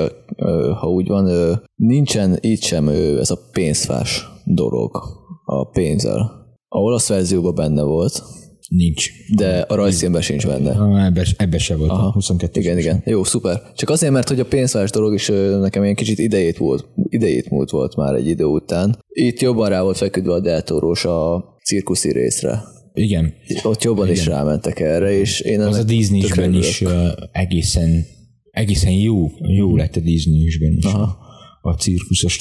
[0.81, 5.03] ha úgy van, nincsen itt sem ez a pénzfás dolog
[5.45, 6.47] a pénzzel.
[6.69, 8.23] A olasz verzióban benne volt,
[8.69, 9.11] Nincs.
[9.37, 11.05] De a rajzfilmben sincs benne.
[11.07, 11.91] Ebbe, ebbe se volt.
[11.91, 12.13] Aha.
[12.13, 13.03] 22 Igen, igen.
[13.05, 13.63] Jó, szuper.
[13.77, 15.27] Csak azért, mert hogy a pénzvás dolog is
[15.61, 18.99] nekem ilyen kicsit idejét volt, idejét múlt volt már egy idő után.
[19.09, 22.63] Itt jobban rá volt feküdve a deltóros a cirkuszi részre.
[22.95, 23.35] Igen.
[23.63, 24.17] Ott jobban Igen.
[24.17, 26.85] is rámentek erre, és én Az a Disney-ben is
[27.33, 28.05] egészen,
[28.51, 30.85] egészen jó, jó lett a Disney-ben is.
[30.85, 31.19] Aha.
[31.61, 32.39] A cirkuszos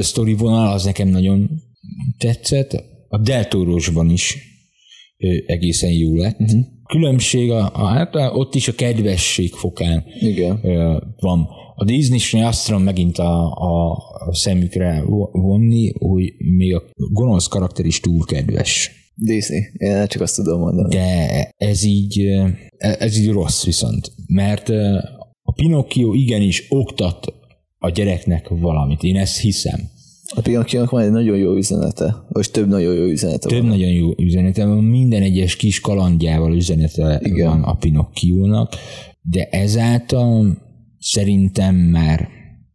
[0.00, 1.50] sztori vonal az nekem nagyon
[2.18, 2.84] tetszett.
[3.08, 4.51] A Deltorosban is
[5.46, 6.40] egészen jó lett.
[6.40, 6.60] Uh-huh.
[6.86, 10.60] Különbség, a, a, hát ott is a kedvesség fokán Igen.
[11.20, 11.48] van.
[11.74, 13.92] A Disney-nél azt tudom megint a, a,
[14.26, 18.90] a szemükre vonni, hogy még a gonosz karakter is túl kedves.
[19.14, 20.94] Disney, én csak azt tudom mondani.
[20.94, 22.20] De ez így,
[22.78, 24.68] e, ez így rossz viszont, mert
[25.42, 27.34] a Pinocchio igenis oktat
[27.78, 29.80] a gyereknek valamit, én ezt hiszem.
[30.34, 33.68] A Pinocchio van egy nagyon jó üzenete, vagy több nagyon jó üzenete Több van.
[33.68, 37.48] nagyon jó üzenete van, minden egyes kis kalandjával üzenete Igen.
[37.48, 38.72] van a Pinocchio-nak,
[39.22, 40.58] de ezáltal
[40.98, 42.28] szerintem már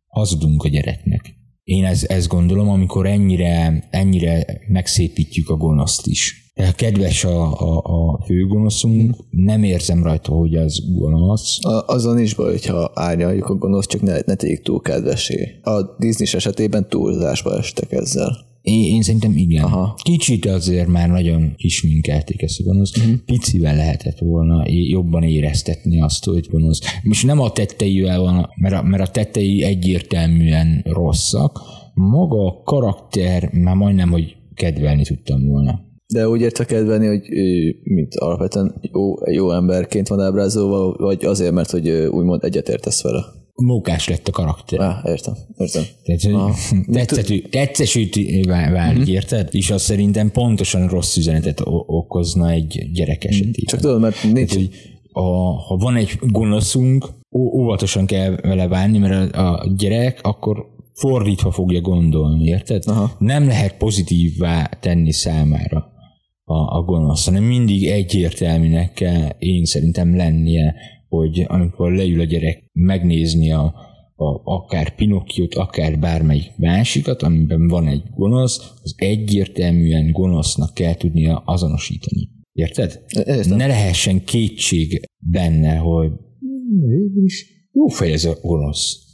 [0.07, 1.35] hazudunk a gyereknek.
[1.63, 8.23] Én ez, ezt gondolom, amikor ennyire, ennyire megszépítjük a gonoszt is kedves a, a, a
[8.25, 11.65] főgonoszunk, nem érzem rajta, hogy az gonosz.
[11.65, 15.59] A, azon is baj, hogyha árnyaljuk a gonosz, csak ne, ne tegyük túl kedvesé.
[15.63, 18.45] A Disney esetében túlzásba estek ezzel.
[18.61, 19.63] Én, én szerintem igen.
[19.63, 19.95] Aha.
[20.03, 22.97] Kicsit azért már nagyon kisminkelték ezt a gonosz.
[22.97, 23.15] Uh-huh.
[23.25, 26.79] Picivel lehetett volna jobban éreztetni azt, hogy gonosz.
[27.03, 31.61] Most nem a tetteivel van, mert a, mert a tettei egyértelműen rosszak.
[31.93, 35.85] Maga a karakter már majdnem, hogy kedvelni tudtam volna.
[36.13, 37.21] De úgy értek kedvelni, hogy
[37.83, 43.25] mint alapvetően jó, jó emberként van ábrázolva, vagy azért, mert hogy úgymond egyetértesz vele?
[43.55, 44.79] Mókás lett a karakter.
[44.79, 45.83] Ah, értem, értem.
[46.03, 46.47] Tehát,
[47.07, 48.15] tetszett, tetszesült
[48.45, 49.09] válik, uh-huh.
[49.09, 49.49] érted?
[49.51, 53.27] És az szerintem pontosan rossz üzenetet okozna egy gyerek mhm.
[53.27, 53.65] esetében.
[53.65, 54.53] Csak tudod, mert nincs...
[54.53, 54.69] Tehát, hogy
[55.11, 55.21] a,
[55.67, 62.45] ha van egy gonoszunk, óvatosan kell vele bánni, mert a gyerek akkor fordítva fogja gondolni,
[62.45, 62.83] érted?
[62.85, 63.15] Aha.
[63.19, 65.95] Nem lehet pozitívvá tenni számára
[66.49, 70.75] a, a gonosz, hanem mindig egyértelműnek kell én szerintem lennie,
[71.07, 73.63] hogy amikor leül a gyerek megnézni a,
[74.15, 81.43] a, akár Pinokkiót, akár bármelyik másikat, amiben van egy gonosz, az egyértelműen gonosznak kell tudnia
[81.45, 82.29] azonosítani.
[82.53, 83.03] Érted?
[83.15, 83.57] Értem.
[83.57, 86.11] Ne lehessen kétség benne, hogy
[87.23, 89.06] is jó fej ez a gonosz.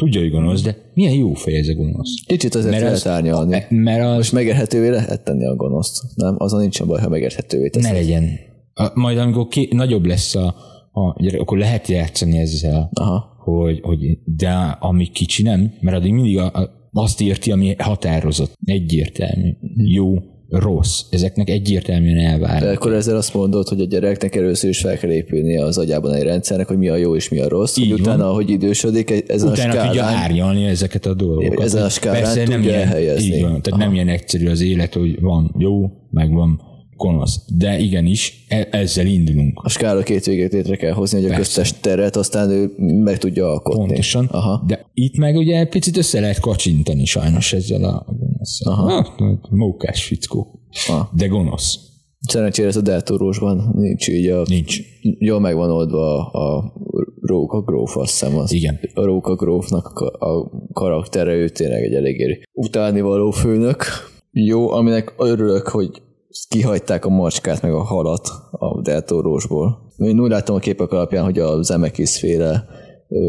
[0.00, 2.10] Tudja, hogy gonosz, de milyen jó fej ez a gonosz.
[2.26, 3.64] Kicsit azért mert lehet árnyalni.
[3.68, 4.16] Mert az...
[4.16, 6.02] Most megérhetővé lehet tenni a gonoszt.
[6.14, 6.34] Nem?
[6.38, 7.92] Azon nincsen baj, ha megérhetővé teszed.
[7.92, 8.28] Ne legyen.
[8.74, 10.54] A, majd amikor ki, nagyobb lesz a,
[10.92, 13.38] a akkor lehet játszani ezzel, Aha.
[13.38, 18.52] Hogy, hogy de ami kicsi nem, mert addig mindig a, a, azt érti, ami határozott,
[18.64, 20.14] egyértelmű, jó,
[20.50, 21.00] rossz.
[21.10, 22.62] Ezeknek egyértelműen De elvár.
[22.62, 26.22] akkor ezzel azt mondod, hogy a gyereknek először is fel kell épülnie az agyában egy
[26.22, 29.48] rendszernek, hogy mi a jó és mi a rossz, Így hogy utána, ahogy idősödik, ezen
[29.48, 31.64] Utána a tudja skálán, árnyalni ezeket a dolgokat.
[31.64, 33.34] Ezen a skálán Persze nem tudja ilyen, elhelyezni.
[33.34, 36.69] Így van, tehát nem ilyen egyszerű az élet, hogy van jó, meg van
[37.00, 37.40] gonosz.
[37.56, 39.60] De igenis, e- ezzel indulunk.
[39.62, 43.48] a skála két végét létre kell hozni, hogy a köztes teret aztán ő meg tudja
[43.48, 43.86] alkotni.
[43.86, 44.24] Pontosan.
[44.24, 44.64] Aha.
[44.66, 48.66] De itt meg ugye picit össze lehet kacsintani sajnos ezzel a gonosz.
[48.66, 49.16] Aha.
[49.50, 50.60] Mókás fickó.
[50.88, 51.10] Aha.
[51.16, 51.78] De gonosz.
[52.20, 54.42] Szerencsére ez a deltórósban nincs így a...
[54.48, 54.78] Nincs.
[55.00, 56.72] Jól meg van oldva a, a
[57.20, 58.52] Róka gróf, azt hiszem az.
[58.52, 58.80] Igen.
[58.94, 63.84] A Róka grófnak a, karaktere, ő tényleg egy eléggé utánivaló főnök.
[64.32, 66.02] Jó, aminek örülök, hogy
[66.48, 69.92] kihagyták a macskát meg a halat a deltórósból.
[69.96, 72.66] Én úgy láttam a képek alapján, hogy a Zemeckis féle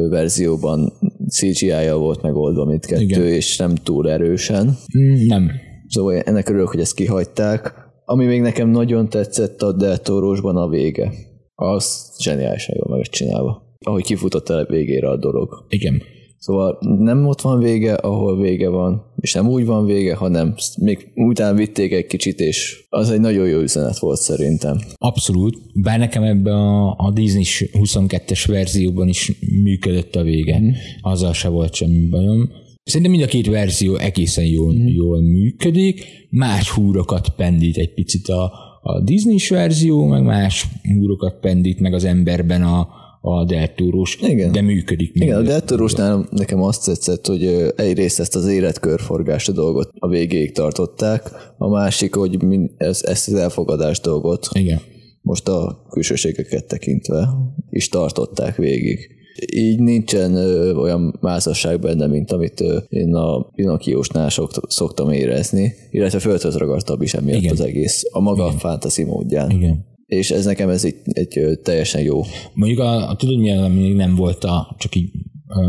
[0.10, 0.94] verzióban
[1.30, 3.26] CGI-ja volt megoldva mindkettő, Igen.
[3.26, 4.78] és nem túl erősen.
[4.98, 5.52] Mm, Nem.
[5.88, 7.74] Szóval ennek örülök, hogy ezt kihagyták.
[8.06, 11.12] Ami még nekem nagyon tetszett a Deltorósban a vége.
[11.56, 13.78] Az zseniálisan jól meg csinálva.
[13.86, 15.66] Ahogy kifutott el végére a dolog.
[15.70, 16.02] Igen.
[16.42, 21.12] Szóval nem ott van vége, ahol vége van, és nem úgy van vége, hanem még
[21.16, 24.78] utána vitték egy kicsit, és az egy nagyon jó üzenet volt szerintem.
[24.98, 25.58] Abszolút.
[25.74, 29.32] Bár nekem ebbe a, a Disney 22-es verzióban is
[29.64, 30.60] működött a vége.
[30.60, 30.70] Mm.
[31.02, 32.50] Azzal se volt semmi bajom.
[32.84, 34.88] Szerintem mind a két verzió egészen jól, mm.
[34.88, 36.06] jól működik.
[36.30, 40.68] Más húrokat pendít egy picit a, a Disney-s verzió, meg más
[40.98, 42.88] húrokat pendít meg az emberben a,
[43.22, 44.52] a deltúrós, Igen.
[44.52, 45.12] de működik.
[45.14, 45.50] Igen, a mind.
[45.50, 52.16] Deltorósnál nekem azt tetszett, hogy egyrészt ezt az életkörforgás dolgot a végéig tartották, a másik,
[52.16, 52.38] hogy
[52.78, 54.80] ez, ezt az elfogadás dolgot Igen.
[55.22, 57.30] most a külsőségeket tekintve
[57.70, 59.20] is tartották végig.
[59.54, 65.74] Így nincsen ö, olyan mázasság benne, mint amit ö, én a Pinocchiósnál sok, szoktam érezni,
[65.92, 67.52] illetve földhöz ragadtabb is emiatt Igen.
[67.52, 68.58] az egész, a maga Igen.
[68.58, 69.50] fantasy módján.
[69.50, 69.90] Igen.
[70.12, 72.22] És ez nekem ez egy, egy teljesen jó.
[72.54, 75.12] Mondjuk a, a tudod mi ami még nem volt a, csak így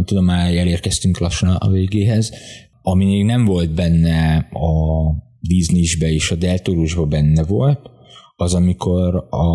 [0.05, 2.32] tudom már elérkeztünk lassan a végéhez,
[2.82, 4.70] ami még nem volt benne a
[5.40, 7.90] Disney-sbe és a Deltorusba benne volt,
[8.36, 9.47] az amikor a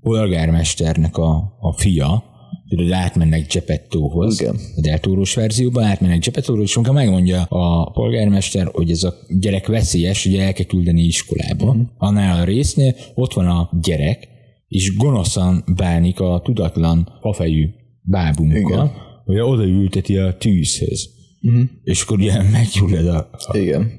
[0.00, 2.24] polgármesternek a, a fia,
[2.68, 4.54] tudod, átmennek Geppettóhoz, Igen.
[4.76, 10.26] a Deltúrós verzióban átmennek Geppettóhoz, és amikor megmondja a polgármester, hogy ez a gyerek veszélyes,
[10.26, 11.72] ugye el kell küldeni iskolába.
[11.72, 11.82] Mhm.
[11.96, 14.28] Annál a résznél ott van a gyerek,
[14.68, 17.68] és gonoszan bánik a tudatlan fafejű
[18.02, 18.92] bábunkkal,
[19.24, 21.08] hogy oda ülteti a tűzhöz.
[21.42, 21.62] Uh-huh.
[21.84, 23.92] És akkor ugye meggyullad a, a Igen.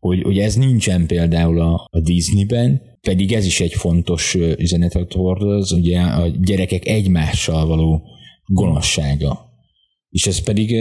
[0.00, 5.72] hogy, hogy ez nincsen például a, a Disneyben, pedig ez is egy fontos üzenetet hordoz,
[5.72, 8.02] ugye a gyerekek egymással való
[8.46, 9.52] gonoszsága.
[10.08, 10.72] És ez pedig,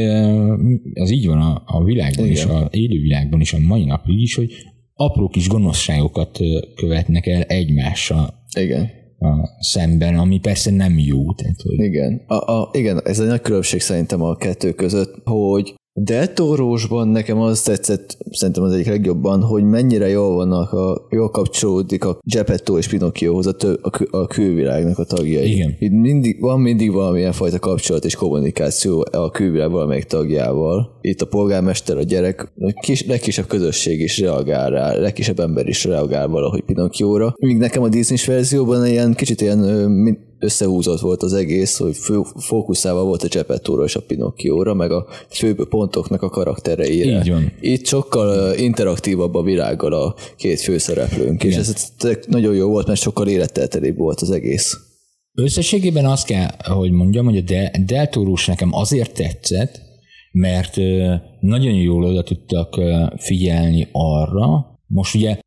[0.93, 4.36] ez így van a, a világban is, a élő világban is, a mai napig is,
[4.36, 4.51] hogy
[4.93, 6.39] apró kis gonoszságokat
[6.76, 8.89] követnek el egymással Igen.
[9.20, 11.34] a szemben, ami persze nem jó.
[11.34, 12.22] Tehát, hogy Igen.
[12.28, 17.62] A, a, igen, ez egy nagy különbség szerintem a kettő között, hogy Deltorósban nekem az
[17.62, 22.88] tetszett, szerintem az egyik legjobban, hogy mennyire jól vannak, a, jól kapcsolódik a Geppetto és
[22.88, 25.52] Pinocchiohoz a, tő, a, kül, a külvilágnak a tagjai.
[25.52, 25.76] Igen.
[25.80, 30.98] Itt mindig, van mindig valamilyen fajta kapcsolat és kommunikáció a külvilág valamelyik tagjával.
[31.02, 35.84] Itt a polgármester, a gyerek, a kis, legkisebb közösség is reagál rá, legkisebb ember is
[35.84, 37.36] reagál valahogy Pinocchióra.
[37.39, 39.60] Míg nekem a Disney verzióban ilyen kicsit ilyen
[40.44, 45.08] összehúzott volt az egész, hogy fő, fókuszálva volt a Geppettóra és a Pinocchióra, meg a
[45.30, 47.20] főbb pontoknak a karaktereire.
[47.20, 47.52] Így van.
[47.62, 51.94] Itt sokkal interaktívabb a világgal a két főszereplőnk, és ez
[52.28, 54.78] nagyon jó volt, mert sokkal életteltelibb volt az egész.
[55.34, 59.82] Összességében azt kell, hogy mondjam, hogy a De- Deltorus nekem azért tetszett,
[60.32, 60.76] mert
[61.39, 62.80] nagyon jól oda tudtak
[63.18, 65.38] figyelni arra, most ugye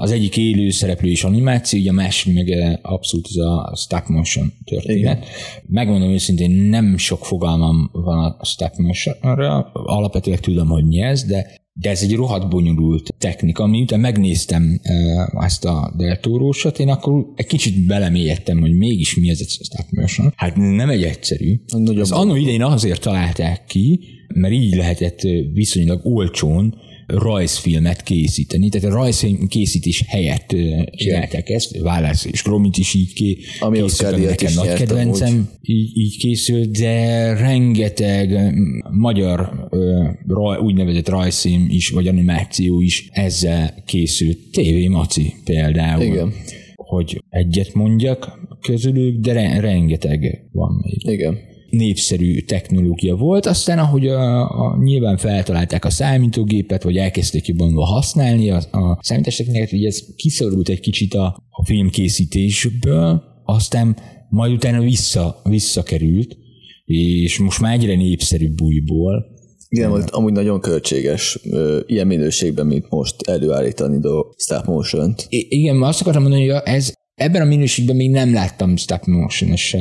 [0.00, 4.06] az egyik élő szereplő is animáció, ugye a másik meg ö, abszolút ez a stop
[4.06, 4.98] motion történet.
[4.98, 5.18] Igen.
[5.66, 11.66] Megmondom őszintén, nem sok fogalmam van a stop motionra, alapvetően tudom, hogy mi ez, de
[11.80, 13.66] de ez egy rohadt bonyolult technika.
[13.66, 19.40] Miután megnéztem uh, ezt a deltórósat, én akkor egy kicsit belemélyedtem, hogy mégis mi ez
[19.40, 20.32] a stop motion.
[20.36, 21.60] Hát nem egy egyszerű.
[21.66, 24.00] Nagyon Az annó idején azért találták ki,
[24.34, 26.74] mert így lehetett ö, viszonylag olcsón
[27.08, 30.54] rajzfilmet készíteni, tehát a rajzfilm készítés helyett
[30.90, 35.96] csinálták ezt, Válasz és Gromit is így ké, Ami készült, ami nekem nagy kedvencem, így,
[35.96, 38.54] így készült, de rengeteg
[38.90, 44.38] magyar ö, raj, úgynevezett rajzfilm is, vagy animáció is ezzel készült.
[44.52, 46.02] TV Maci például.
[46.02, 46.32] Igen.
[46.74, 51.14] Hogy egyet mondjak közülük, de re- rengeteg van még.
[51.14, 51.38] Igen.
[51.70, 58.50] Népszerű technológia volt, aztán ahogy a, a, nyilván feltalálták a számítógépet, vagy elkezdték jobban használni
[58.50, 63.96] a, a számítástechnikát, hogy ez kiszorult egy kicsit a, a filmkészítésből, aztán
[64.28, 66.36] majd utána vissza, visszakerült,
[66.84, 69.26] és most már egyre népszerűbb újból.
[69.68, 71.38] Igen, volt amúgy nagyon költséges
[71.86, 75.26] ilyen minőségben, mint most előállítani a stop motion-t.
[75.28, 79.76] I- igen, azt akartam mondani, hogy ez ebben a minőségben még nem láttam stop motion-es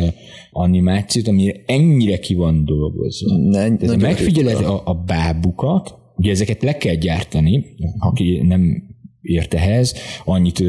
[0.51, 3.37] animációt, ami ennyire ki van dolgozva.
[3.37, 7.65] Ne, Tehát megfigyeled a, a bábukat, ugye ezeket le kell gyártani,
[7.99, 8.83] aki nem
[9.21, 10.63] ért ehhez, annyit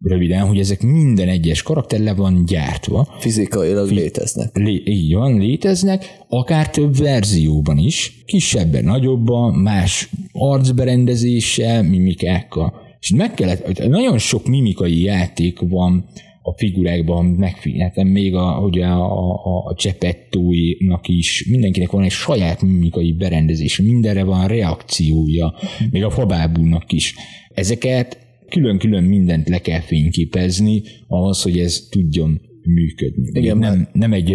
[0.00, 3.08] röviden, hogy ezek minden egyes karakter le van gyártva.
[3.18, 4.56] Fizikailag Fi- léteznek.
[4.56, 12.86] Lé- így van, léteznek, akár több verzióban is, kisebben, nagyobban, más arcberendezéssel, mimikákkal.
[13.00, 16.04] És meg kellett, nagyon sok mimikai játék van
[16.42, 22.62] a figurákban, megfigyeltem még a, ugye a, a, a Csepettóinak is, mindenkinek van egy saját
[22.62, 25.54] mimikai berendezés, mindenre van reakciója,
[25.90, 27.14] még a fabábúnak is.
[27.54, 28.18] Ezeket
[28.48, 33.40] külön-külön mindent le kell fényképezni ahhoz, hogy ez tudjon működni.
[33.40, 34.34] Igen, nem, nem egy,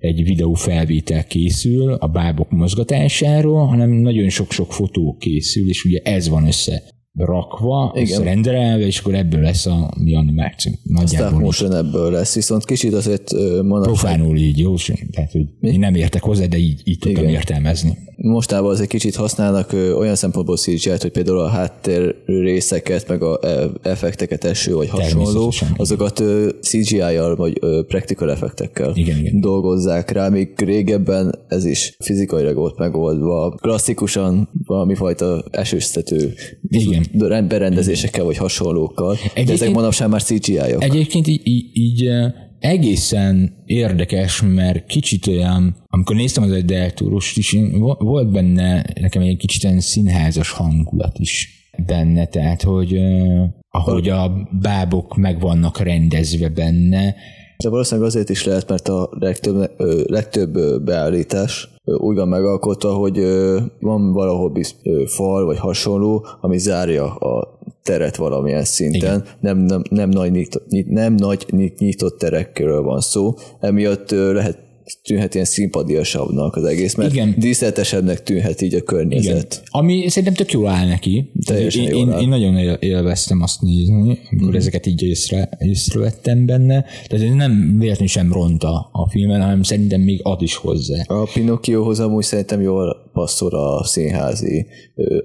[0.00, 6.46] egy videófelvétel készül a bábok mozgatásáról, hanem nagyon sok-sok fotó készül, és ugye ez van
[6.46, 6.82] össze
[7.14, 8.22] rakva, Igen.
[8.22, 10.72] rendelve, és akkor ebből lesz a mi animáció.
[10.82, 13.32] Nagyjából motion ebből lesz, viszont kicsit azért
[13.62, 13.82] manapság...
[13.82, 14.74] Profánul így, jó?
[15.10, 15.68] Tehát, hogy mi?
[15.68, 17.34] én nem értek hozzá, de így, így tudtam Igen.
[17.34, 17.98] értelmezni.
[18.22, 23.38] Mostában azért kicsit használnak olyan szempontból cgi hogy például a háttér részeket, meg a
[23.82, 26.22] effekteket, eső vagy hasonló, azokat
[26.60, 29.40] CGI-jal vagy practical effektekkel igen, igen.
[29.40, 33.54] dolgozzák rá, míg régebben ez is fizikailag volt megoldva.
[33.60, 36.34] Klasszikusan valami fajta esőztető
[36.68, 40.82] igen berendezésekkel vagy hasonlókkal, egyébként, de ezek manapság már CGI-ok.
[40.82, 42.08] Egyébként így, így, így
[42.58, 47.56] egészen érdekes, mert kicsit olyan, amikor néztem az egy deltúrost is,
[47.98, 51.48] volt benne nekem egy kicsit olyan színházas hangulat is
[51.86, 53.00] benne, tehát hogy
[53.70, 57.14] ahogy a bábok meg vannak rendezve benne,
[57.62, 59.70] de valószínűleg azért is lehet, mert a legtöbb,
[60.06, 63.20] legtöbb beállítás úgy van megalkotva, hogy
[63.80, 64.74] van valahol biz,
[65.06, 69.24] fal vagy hasonló, ami zárja a teret valamilyen szinten.
[69.40, 71.46] Nem, nem, nem, nagy nyitott, nem nagy
[71.78, 74.69] nyitott terekről van szó, emiatt lehet
[75.02, 77.34] tűnhet ilyen szimpadiasabbnak az egész, mert Igen.
[77.38, 79.52] díszletesebbnek tűnhet így a környezet.
[79.52, 79.64] Igen.
[79.68, 81.30] Ami szerintem tök jól áll neki.
[81.46, 84.56] Teljesen én, én, én, nagyon élveztem azt nézni, amikor mm.
[84.56, 86.84] ezeket így észre, észrevettem benne.
[87.06, 91.02] Tehát nem véletlenül sem ronta a filmen, hanem szerintem még ad is hozzá.
[91.06, 94.66] A Pinocchiohoz amúgy szerintem jól passzol a színházi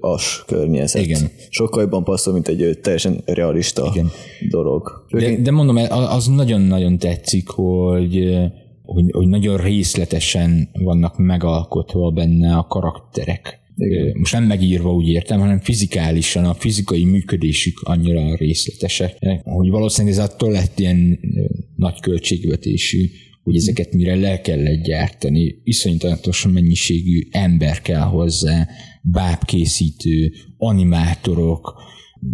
[0.00, 1.02] as környezet.
[1.02, 1.30] Igen.
[1.48, 4.10] Sokkal jobban passzol, mint egy teljesen realista Igen.
[4.50, 5.06] dolog.
[5.10, 8.36] De, de mondom, az nagyon-nagyon tetszik, hogy
[8.86, 13.60] hogy, hogy nagyon részletesen vannak megalkotva benne a karakterek.
[13.76, 14.16] Igen.
[14.18, 20.24] Most nem megírva úgy értem, hanem fizikálisan, a fizikai működésük annyira részletesek, hogy valószínűleg ez
[20.24, 21.18] attól lett ilyen
[21.76, 23.10] nagy költségvetésű,
[23.42, 25.60] hogy ezeket mire le kellett gyártani.
[25.64, 28.68] Iszonyatosan mennyiségű ember kell hozzá,
[29.02, 31.74] bábkészítő, animátorok,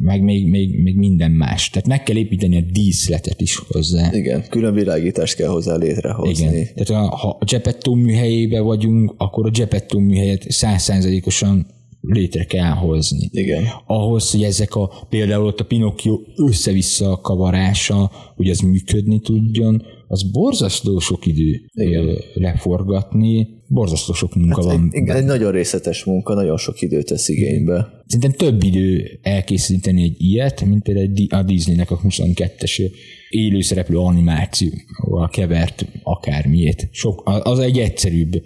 [0.01, 1.71] meg még, még, még minden más.
[1.71, 4.13] Tehát meg kell építeni a díszletet is hozzá.
[4.13, 6.47] Igen, külön világítást kell hozzá létrehozni.
[6.47, 6.67] Igen.
[6.75, 11.67] Tehát ha a Gepetto műhelyébe vagyunk, akkor a Gepetto műhelyet százszázalékosan
[12.01, 13.29] létre kell hozni.
[13.33, 13.65] Igen.
[13.87, 20.31] Ahhoz, hogy ezek a, például ott a Pinocchio össze-vissza kavarása, hogy az működni tudjon, az
[20.31, 22.19] borzasztó sok idő Igen.
[22.35, 24.89] leforgatni, borzasztó sok munka hát van.
[24.93, 28.03] Igen, egy nagyon részletes munka, nagyon sok időt tesz igénybe.
[28.07, 32.91] Szerintem több idő elkészíteni egy ilyet, mint például a Disneynek a 22-es
[33.31, 36.89] élőszereplő animációval kevert akármiét.
[36.91, 38.43] Sok, az egy egyszerűbb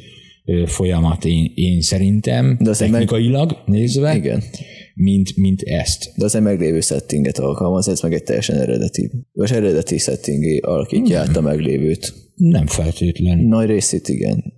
[0.66, 3.76] folyamat én, én szerintem, De technikailag meg...
[3.76, 4.16] nézve.
[4.16, 4.42] Igen
[4.96, 6.12] mint, mint ezt.
[6.16, 11.20] De az egy meglévő settinget alkalmaz, ez meg egy teljesen eredeti, vagy eredeti settingé alakítja
[11.20, 12.14] át a meglévőt.
[12.34, 13.38] Nem feltétlen.
[13.38, 14.55] Nagy részét igen.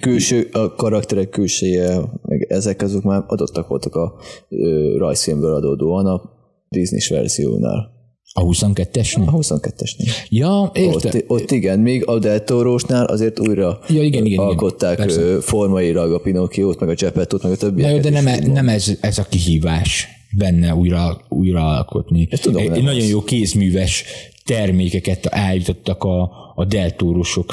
[0.00, 4.14] Külső, a karakterek külséje, meg ezek azok már adottak voltak a
[4.48, 6.22] ö, rajzfilmből adódóan a
[6.68, 7.96] Disney-s verziónál.
[8.32, 9.26] A 22-esnél?
[9.26, 10.10] A 22-esnél.
[10.28, 11.10] Ja, értem.
[11.14, 16.18] Ott, ott igen, még a Deltorósnál azért újra ja, igen, igen, alkották igen, formailag a
[16.18, 18.02] Pinocchiót, meg a Geppettot, meg a többieket.
[18.02, 22.28] de nem, e- nem ez, ez a kihívás benne újra, újra alkotni.
[22.30, 24.04] Ezt tudom, Egy nagyon jó kézműves
[24.48, 27.52] termékeket állítottak a, a deltórusok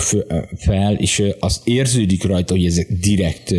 [0.58, 3.54] fel, és az érződik rajta, hogy ezek direkt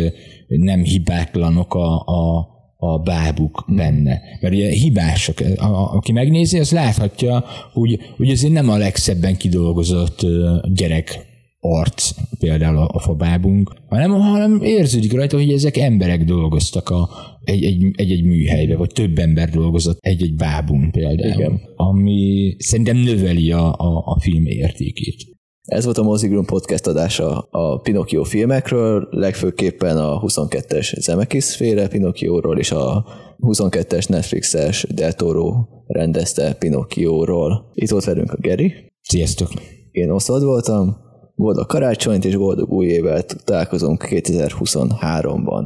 [0.47, 2.47] nem hibátlanok a, a
[2.79, 4.21] a bábuk benne.
[4.41, 10.25] Mert ugye hibások, a, aki megnézi, az láthatja, hogy, hogy azért nem a legszebben kidolgozott
[10.73, 11.25] gyerek
[11.59, 17.09] arc, például a, a fabábunk, hanem, hanem érződik rajta, hogy ezek emberek dolgoztak a,
[17.47, 21.61] egy, egy, egy, egy műhelybe, vagy több ember dolgozott egy-egy bábun például, Igen.
[21.75, 25.35] ami szerintem növeli a, a, a film értékét.
[25.61, 32.57] Ez volt a Mozigrum podcast adása a Pinocchio filmekről, legfőképpen a 22-es Zemeckis féle Pinocchio-ról
[32.57, 33.05] és a
[33.37, 35.53] 22-es Netflixes Del Toro
[35.85, 37.71] rendezte Pinocchio-ról.
[37.73, 38.73] Itt volt velünk a Geri.
[39.01, 39.49] Sziasztok!
[39.91, 40.97] Én Oszlod voltam.
[41.35, 43.35] Boldog karácsonyt és boldog új évet.
[43.43, 45.63] Találkozunk 2023-ban.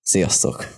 [0.00, 0.77] Sziasztok!